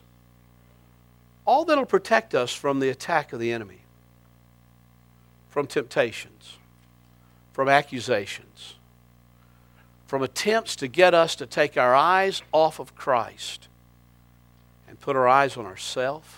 all 1.45 1.65
that 1.65 1.77
will 1.77 1.87
protect 1.87 2.35
us 2.35 2.53
from 2.53 2.81
the 2.81 2.89
attack 2.89 3.33
of 3.33 3.41
the 3.41 3.53
enemy, 3.53 3.81
from 5.49 5.67
temptations, 5.67 6.59
from 7.53 7.69
accusations, 7.69 8.77
from 10.07 10.23
attempts 10.23 10.77
to 10.77 10.89
get 10.89 11.15
us 11.15 11.35
to 11.37 11.47
take 11.47 11.77
our 11.77 11.95
eyes 11.95 12.43
off 12.53 12.79
of 12.79 12.95
Christ 12.95 13.69
and 14.89 14.99
put 15.01 15.17
our 15.17 15.29
eyes 15.29 15.57
on 15.57 15.67
ourselves 15.67 16.29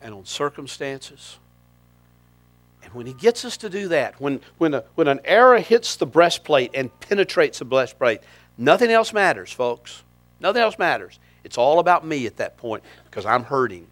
and 0.00 0.14
on 0.14 0.24
circumstances. 0.24 1.38
And 2.82 2.94
when 2.94 3.06
he 3.06 3.12
gets 3.12 3.44
us 3.44 3.58
to 3.58 3.68
do 3.68 3.88
that, 3.88 4.18
when, 4.20 4.40
when, 4.56 4.72
a, 4.72 4.84
when 4.94 5.08
an 5.08 5.20
arrow 5.24 5.60
hits 5.60 5.96
the 5.96 6.06
breastplate 6.06 6.70
and 6.72 6.90
penetrates 7.00 7.58
the 7.58 7.66
breastplate, 7.66 8.20
nothing 8.58 8.90
else 8.90 9.12
matters, 9.12 9.50
folks. 9.50 10.02
Nothing 10.40 10.62
else 10.62 10.78
matters. 10.78 11.18
It's 11.44 11.56
all 11.56 11.78
about 11.78 12.04
me 12.04 12.26
at 12.26 12.36
that 12.36 12.56
point 12.56 12.84
because 13.04 13.24
I'm 13.24 13.44
hurting. 13.44 13.86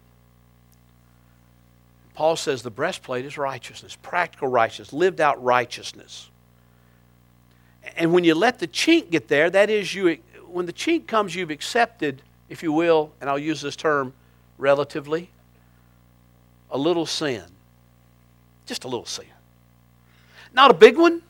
Paul 2.13 2.35
says 2.35 2.61
the 2.61 2.71
breastplate 2.71 3.25
is 3.25 3.37
righteousness, 3.37 3.97
practical 4.01 4.47
righteousness, 4.47 4.93
lived 4.93 5.21
out 5.21 5.43
righteousness. 5.43 6.29
And 7.95 8.11
when 8.11 8.23
you 8.23 8.35
let 8.35 8.59
the 8.59 8.67
chink 8.67 9.11
get 9.11 9.27
there, 9.27 9.49
that 9.49 9.69
is, 9.69 9.93
you, 9.93 10.17
when 10.47 10.65
the 10.65 10.73
chink 10.73 11.07
comes, 11.07 11.35
you've 11.35 11.51
accepted, 11.51 12.21
if 12.49 12.63
you 12.63 12.71
will, 12.71 13.11
and 13.21 13.29
I'll 13.29 13.39
use 13.39 13.61
this 13.61 13.75
term 13.75 14.13
relatively, 14.57 15.29
a 16.71 16.77
little 16.77 17.05
sin. 17.05 17.43
Just 18.65 18.83
a 18.83 18.87
little 18.87 19.05
sin. 19.05 19.25
Not 20.53 20.71
a 20.71 20.73
big 20.73 20.97
one, 20.97 21.21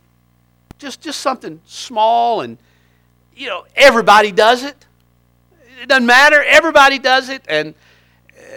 just, 0.79 1.01
just 1.01 1.19
something 1.19 1.59
small 1.65 2.41
and, 2.41 2.57
you 3.37 3.47
know, 3.47 3.65
everybody 3.75 4.31
does 4.31 4.63
it. 4.63 4.75
It 5.81 5.87
doesn't 5.87 6.05
matter. 6.05 6.43
Everybody 6.43 6.97
does 6.97 7.29
it. 7.29 7.43
And, 7.47 7.75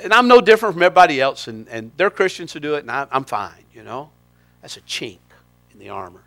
and 0.03 0.13
I'm 0.13 0.27
no 0.27 0.41
different 0.41 0.75
from 0.75 0.83
everybody 0.83 1.21
else. 1.21 1.49
And, 1.49 1.69
and 1.69 1.93
they're 1.97 2.11
Christians 2.11 2.53
who 2.53 2.61
do 2.61 2.75
it, 2.75 2.81
and 2.81 2.91
I, 2.91 3.07
I'm 3.13 3.25
fine, 3.25 3.65
you 3.75 3.83
know. 3.83 4.11
That's 4.63 4.77
a 4.77 4.81
chink 4.83 5.19
in 5.73 5.79
the 5.79 5.91
armor. 5.91 6.23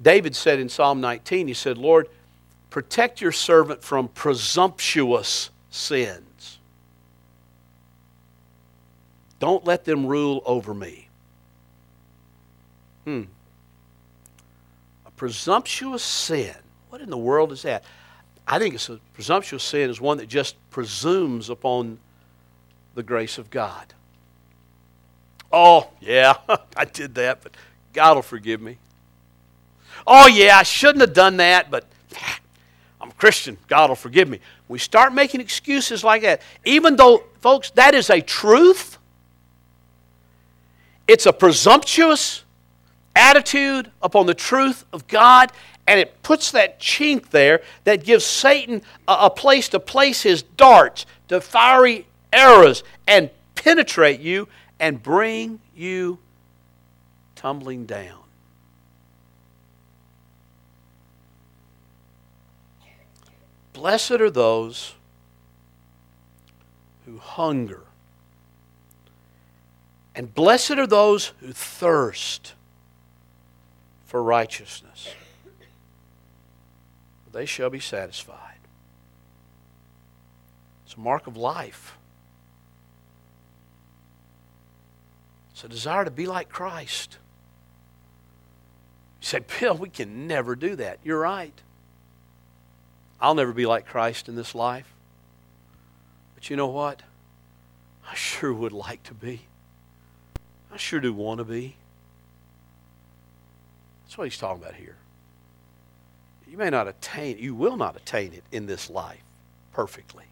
David 0.00 0.36
said 0.36 0.58
in 0.58 0.68
Psalm 0.68 1.00
19, 1.00 1.48
he 1.48 1.54
said, 1.54 1.78
Lord, 1.78 2.08
protect 2.68 3.20
your 3.20 3.32
servant 3.32 3.82
from 3.82 4.08
presumptuous 4.08 5.50
sins. 5.70 6.58
Don't 9.38 9.64
let 9.64 9.84
them 9.84 10.06
rule 10.06 10.42
over 10.44 10.74
me. 10.74 11.08
Hmm. 13.04 13.22
Presumptuous 15.20 16.02
sin. 16.02 16.54
What 16.88 17.02
in 17.02 17.10
the 17.10 17.18
world 17.18 17.52
is 17.52 17.60
that? 17.60 17.84
I 18.48 18.58
think 18.58 18.74
it's 18.74 18.88
a 18.88 18.98
presumptuous 19.12 19.62
sin 19.62 19.90
is 19.90 20.00
one 20.00 20.16
that 20.16 20.30
just 20.30 20.56
presumes 20.70 21.50
upon 21.50 21.98
the 22.94 23.02
grace 23.02 23.36
of 23.36 23.50
God. 23.50 23.92
Oh, 25.52 25.90
yeah, 26.00 26.38
I 26.74 26.86
did 26.86 27.16
that, 27.16 27.42
but 27.42 27.54
God 27.92 28.14
will 28.14 28.22
forgive 28.22 28.62
me. 28.62 28.78
Oh, 30.06 30.26
yeah, 30.26 30.56
I 30.56 30.62
shouldn't 30.62 31.02
have 31.02 31.12
done 31.12 31.36
that, 31.36 31.70
but 31.70 31.84
I'm 32.98 33.10
a 33.10 33.12
Christian. 33.12 33.58
God 33.68 33.90
will 33.90 33.96
forgive 33.96 34.26
me. 34.26 34.40
We 34.68 34.78
start 34.78 35.12
making 35.12 35.42
excuses 35.42 36.02
like 36.02 36.22
that. 36.22 36.40
Even 36.64 36.96
though, 36.96 37.24
folks, 37.42 37.68
that 37.72 37.94
is 37.94 38.08
a 38.08 38.22
truth, 38.22 38.96
it's 41.06 41.26
a 41.26 41.32
presumptuous 41.34 42.42
attitude 43.14 43.90
upon 44.02 44.26
the 44.26 44.34
truth 44.34 44.84
of 44.92 45.06
God, 45.06 45.52
and 45.86 45.98
it 45.98 46.22
puts 46.22 46.50
that 46.52 46.80
chink 46.80 47.30
there 47.30 47.62
that 47.84 48.04
gives 48.04 48.24
Satan 48.24 48.82
a, 49.08 49.16
a 49.22 49.30
place 49.30 49.68
to 49.70 49.80
place 49.80 50.22
his 50.22 50.42
darts, 50.42 51.06
to 51.28 51.40
fiery 51.40 52.06
arrows, 52.32 52.82
and 53.06 53.30
penetrate 53.54 54.20
you 54.20 54.48
and 54.78 55.02
bring 55.02 55.60
you 55.74 56.18
tumbling 57.34 57.86
down. 57.86 58.18
Blessed 63.72 64.12
are 64.12 64.30
those 64.30 64.94
who 67.06 67.18
hunger 67.18 67.82
and 70.14 70.34
blessed 70.34 70.72
are 70.72 70.86
those 70.86 71.32
who 71.40 71.52
thirst 71.52 72.52
for 74.10 74.20
righteousness, 74.24 75.14
they 77.30 77.46
shall 77.46 77.70
be 77.70 77.78
satisfied. 77.78 78.58
It's 80.84 80.96
a 80.96 80.98
mark 80.98 81.28
of 81.28 81.36
life. 81.36 81.96
It's 85.52 85.62
a 85.62 85.68
desire 85.68 86.04
to 86.04 86.10
be 86.10 86.26
like 86.26 86.48
Christ. 86.48 87.18
You 89.20 89.26
say, 89.26 89.42
Bill, 89.60 89.76
we 89.76 89.88
can 89.88 90.26
never 90.26 90.56
do 90.56 90.74
that. 90.74 90.98
You're 91.04 91.20
right. 91.20 91.54
I'll 93.20 93.36
never 93.36 93.52
be 93.52 93.64
like 93.64 93.86
Christ 93.86 94.28
in 94.28 94.34
this 94.34 94.56
life. 94.56 94.92
But 96.34 96.50
you 96.50 96.56
know 96.56 96.66
what? 96.66 97.04
I 98.10 98.16
sure 98.16 98.52
would 98.52 98.72
like 98.72 99.04
to 99.04 99.14
be. 99.14 99.42
I 100.72 100.78
sure 100.78 100.98
do 100.98 101.12
want 101.12 101.38
to 101.38 101.44
be. 101.44 101.76
That's 104.10 104.18
what 104.18 104.24
he's 104.24 104.38
talking 104.38 104.60
about 104.60 104.74
here. 104.74 104.96
You 106.50 106.58
may 106.58 106.68
not 106.68 106.88
attain, 106.88 107.38
you 107.38 107.54
will 107.54 107.76
not 107.76 107.94
attain 107.94 108.32
it 108.32 108.42
in 108.50 108.66
this 108.66 108.90
life 108.90 109.22
perfectly. 109.72 110.24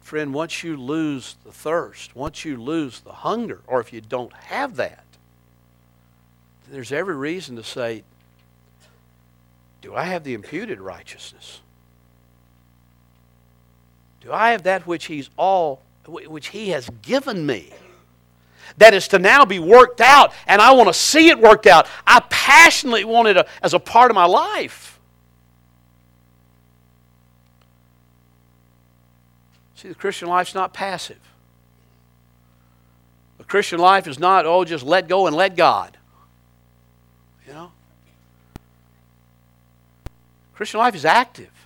Friend, 0.00 0.32
once 0.32 0.62
you 0.62 0.76
lose 0.76 1.34
the 1.44 1.50
thirst, 1.50 2.14
once 2.14 2.44
you 2.44 2.56
lose 2.56 3.00
the 3.00 3.10
hunger, 3.10 3.62
or 3.66 3.80
if 3.80 3.92
you 3.92 4.00
don't 4.00 4.32
have 4.34 4.76
that, 4.76 5.02
there's 6.70 6.92
every 6.92 7.16
reason 7.16 7.56
to 7.56 7.64
say, 7.64 8.04
Do 9.82 9.96
I 9.96 10.04
have 10.04 10.22
the 10.22 10.34
imputed 10.34 10.80
righteousness? 10.80 11.58
Do 14.20 14.32
I 14.32 14.52
have 14.52 14.62
that 14.62 14.86
which 14.86 15.06
He's 15.06 15.28
all 15.36 15.82
which 16.06 16.50
He 16.50 16.68
has 16.68 16.88
given 17.02 17.44
me? 17.44 17.72
That 18.78 18.94
is 18.94 19.08
to 19.08 19.18
now 19.18 19.44
be 19.44 19.58
worked 19.58 20.00
out, 20.00 20.32
and 20.46 20.60
I 20.60 20.72
want 20.72 20.88
to 20.88 20.94
see 20.94 21.28
it 21.28 21.38
worked 21.38 21.66
out. 21.66 21.86
I 22.06 22.20
passionately 22.30 23.04
want 23.04 23.28
it 23.28 23.36
uh, 23.36 23.44
as 23.62 23.74
a 23.74 23.78
part 23.78 24.10
of 24.10 24.14
my 24.14 24.26
life. 24.26 24.98
See, 29.74 29.88
the 29.88 29.94
Christian 29.94 30.28
life's 30.28 30.54
not 30.54 30.74
passive. 30.74 31.18
The 33.38 33.44
Christian 33.44 33.78
life 33.78 34.06
is 34.06 34.18
not, 34.18 34.44
oh, 34.44 34.64
just 34.64 34.84
let 34.84 35.08
go 35.08 35.26
and 35.26 35.34
let 35.34 35.56
God. 35.56 35.96
You 37.46 37.54
know? 37.54 37.72
Christian 40.54 40.80
life 40.80 40.94
is 40.94 41.06
active. 41.06 41.59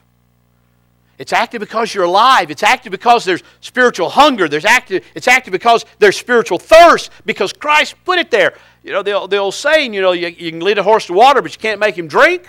It's 1.19 1.33
active 1.33 1.61
because 1.61 1.95
you're 1.95 2.05
alive. 2.05 2.51
It's 2.51 2.63
active 2.63 2.91
because 2.91 3.25
there's 3.25 3.43
spiritual 3.61 4.09
hunger. 4.09 4.49
There's 4.49 4.65
active, 4.65 5.05
it's 5.15 5.29
active 5.29 5.53
because 5.53 5.85
there's 5.99 6.17
spiritual 6.17 6.59
thirst 6.59 7.11
because 7.25 7.53
Christ 7.53 7.95
put 8.05 8.19
it 8.19 8.31
there. 8.31 8.55
You 8.83 8.93
know, 8.93 9.03
the, 9.03 9.27
the 9.29 9.37
old 9.37 9.55
saying, 9.55 9.95
you 9.95 10.01
know, 10.01 10.13
you, 10.13 10.29
you 10.29 10.51
can 10.51 10.61
lead 10.61 10.79
a 10.79 10.83
horse 10.83 11.07
to 11.07 11.13
water, 11.13 11.41
but 11.41 11.55
you 11.55 11.61
can't 11.61 11.79
make 11.79 11.97
him 11.97 12.09
drink. 12.09 12.47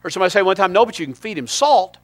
Heard 0.00 0.12
somebody 0.12 0.30
say 0.30 0.42
one 0.42 0.56
time, 0.56 0.72
no, 0.72 0.84
but 0.84 0.98
you 0.98 1.06
can 1.06 1.14
feed 1.14 1.38
him 1.38 1.46
salt. 1.46 1.96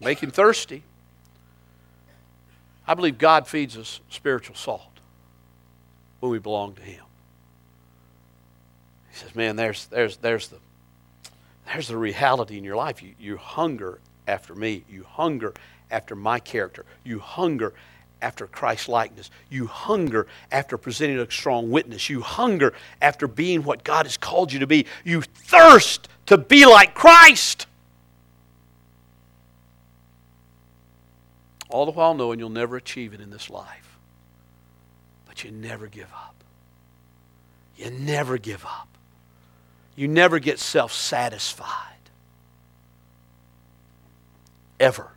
Make 0.00 0.20
him 0.20 0.30
thirsty. 0.30 0.84
I 2.86 2.94
believe 2.94 3.18
God 3.18 3.48
feeds 3.48 3.76
us 3.76 4.00
spiritual 4.08 4.56
salt 4.56 4.82
when 6.20 6.30
we 6.30 6.38
belong 6.38 6.74
to 6.74 6.82
him. 6.82 7.04
He 9.10 9.16
says, 9.16 9.34
man, 9.34 9.56
there's, 9.56 9.86
there's, 9.86 10.16
there's 10.18 10.48
the 10.48 10.58
there's 11.72 11.88
the 11.88 11.96
reality 11.96 12.58
in 12.58 12.64
your 12.64 12.76
life. 12.76 13.02
You, 13.02 13.14
you 13.18 13.36
hunger 13.36 14.00
after 14.26 14.54
me. 14.54 14.84
You 14.88 15.04
hunger 15.04 15.54
after 15.90 16.14
my 16.14 16.38
character. 16.38 16.84
You 17.04 17.18
hunger 17.18 17.74
after 18.20 18.46
Christ 18.46 18.88
likeness. 18.88 19.30
You 19.50 19.66
hunger 19.66 20.26
after 20.50 20.78
presenting 20.78 21.18
a 21.18 21.30
strong 21.30 21.70
witness. 21.70 22.08
You 22.08 22.20
hunger 22.20 22.74
after 23.00 23.28
being 23.28 23.64
what 23.64 23.84
God 23.84 24.06
has 24.06 24.16
called 24.16 24.52
you 24.52 24.58
to 24.60 24.66
be. 24.66 24.86
You 25.04 25.22
thirst 25.22 26.08
to 26.26 26.38
be 26.38 26.66
like 26.66 26.94
Christ. 26.94 27.66
All 31.70 31.84
the 31.84 31.92
while 31.92 32.14
knowing 32.14 32.38
you'll 32.38 32.48
never 32.48 32.76
achieve 32.76 33.12
it 33.12 33.20
in 33.20 33.30
this 33.30 33.50
life. 33.50 33.98
But 35.26 35.44
you 35.44 35.50
never 35.50 35.86
give 35.86 36.10
up. 36.14 36.34
You 37.76 37.90
never 37.90 38.38
give 38.38 38.64
up. 38.64 38.88
You 39.98 40.06
never 40.06 40.38
get 40.38 40.60
self 40.60 40.92
satisfied. 40.92 41.66
Ever. 44.78 45.10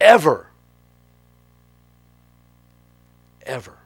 Ever. 0.00 0.46
Ever. 3.42 3.76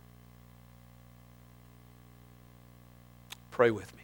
Pray 3.51 3.72
with 3.72 3.92
me. 3.96 4.03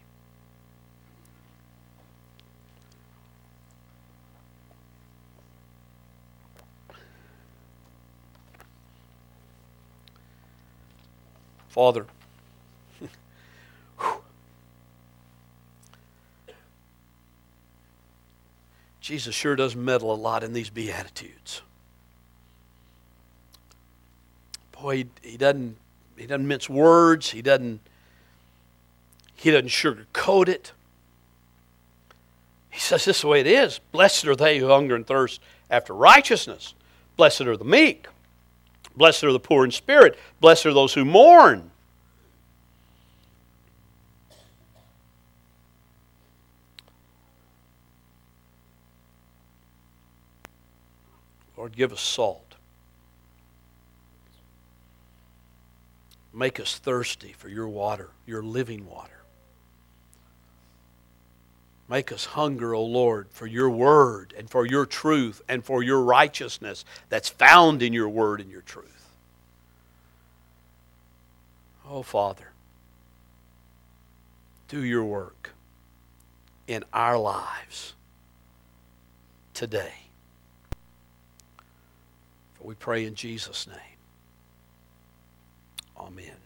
Father, 11.68 12.06
Jesus 19.04 19.34
sure 19.34 19.54
does 19.54 19.76
meddle 19.76 20.14
a 20.14 20.16
lot 20.16 20.42
in 20.42 20.54
these 20.54 20.70
Beatitudes. 20.70 21.60
Boy, 24.72 24.96
he, 24.96 25.06
he 25.20 25.36
doesn't 25.36 25.76
he 26.16 26.26
doesn't 26.26 26.48
mince 26.48 26.70
words. 26.70 27.28
He 27.28 27.42
doesn't 27.42 27.80
he 29.34 29.50
doesn't 29.50 29.68
sugarcoat 29.68 30.48
it. 30.48 30.72
He 32.70 32.80
says 32.80 33.04
this 33.04 33.16
is 33.16 33.20
the 33.20 33.28
way 33.28 33.40
it 33.40 33.46
is. 33.46 33.78
Blessed 33.92 34.26
are 34.26 34.34
they 34.36 34.58
who 34.58 34.68
hunger 34.68 34.94
and 34.94 35.06
thirst 35.06 35.38
after 35.68 35.92
righteousness. 35.92 36.72
Blessed 37.18 37.42
are 37.42 37.58
the 37.58 37.64
meek. 37.64 38.06
Blessed 38.96 39.24
are 39.24 39.32
the 39.32 39.38
poor 39.38 39.66
in 39.66 39.70
spirit. 39.70 40.18
Blessed 40.40 40.64
are 40.64 40.72
those 40.72 40.94
who 40.94 41.04
mourn. 41.04 41.72
Lord, 51.64 51.76
give 51.76 51.94
us 51.94 52.02
salt. 52.02 52.56
Make 56.30 56.60
us 56.60 56.76
thirsty 56.76 57.32
for 57.32 57.48
your 57.48 57.68
water, 57.68 58.10
your 58.26 58.42
living 58.42 58.86
water. 58.86 59.22
Make 61.88 62.12
us 62.12 62.26
hunger, 62.26 62.74
O 62.74 62.84
Lord, 62.84 63.28
for 63.30 63.46
your 63.46 63.70
word 63.70 64.34
and 64.36 64.50
for 64.50 64.66
your 64.66 64.84
truth 64.84 65.40
and 65.48 65.64
for 65.64 65.82
your 65.82 66.02
righteousness 66.02 66.84
that's 67.08 67.30
found 67.30 67.82
in 67.82 67.94
your 67.94 68.10
word 68.10 68.42
and 68.42 68.50
your 68.50 68.60
truth. 68.60 69.08
Oh, 71.88 72.02
Father, 72.02 72.50
do 74.68 74.84
your 74.84 75.04
work 75.04 75.52
in 76.66 76.84
our 76.92 77.16
lives 77.16 77.94
today. 79.54 80.03
We 82.64 82.74
pray 82.74 83.04
in 83.04 83.14
Jesus' 83.14 83.66
name. 83.66 83.76
Amen. 85.98 86.36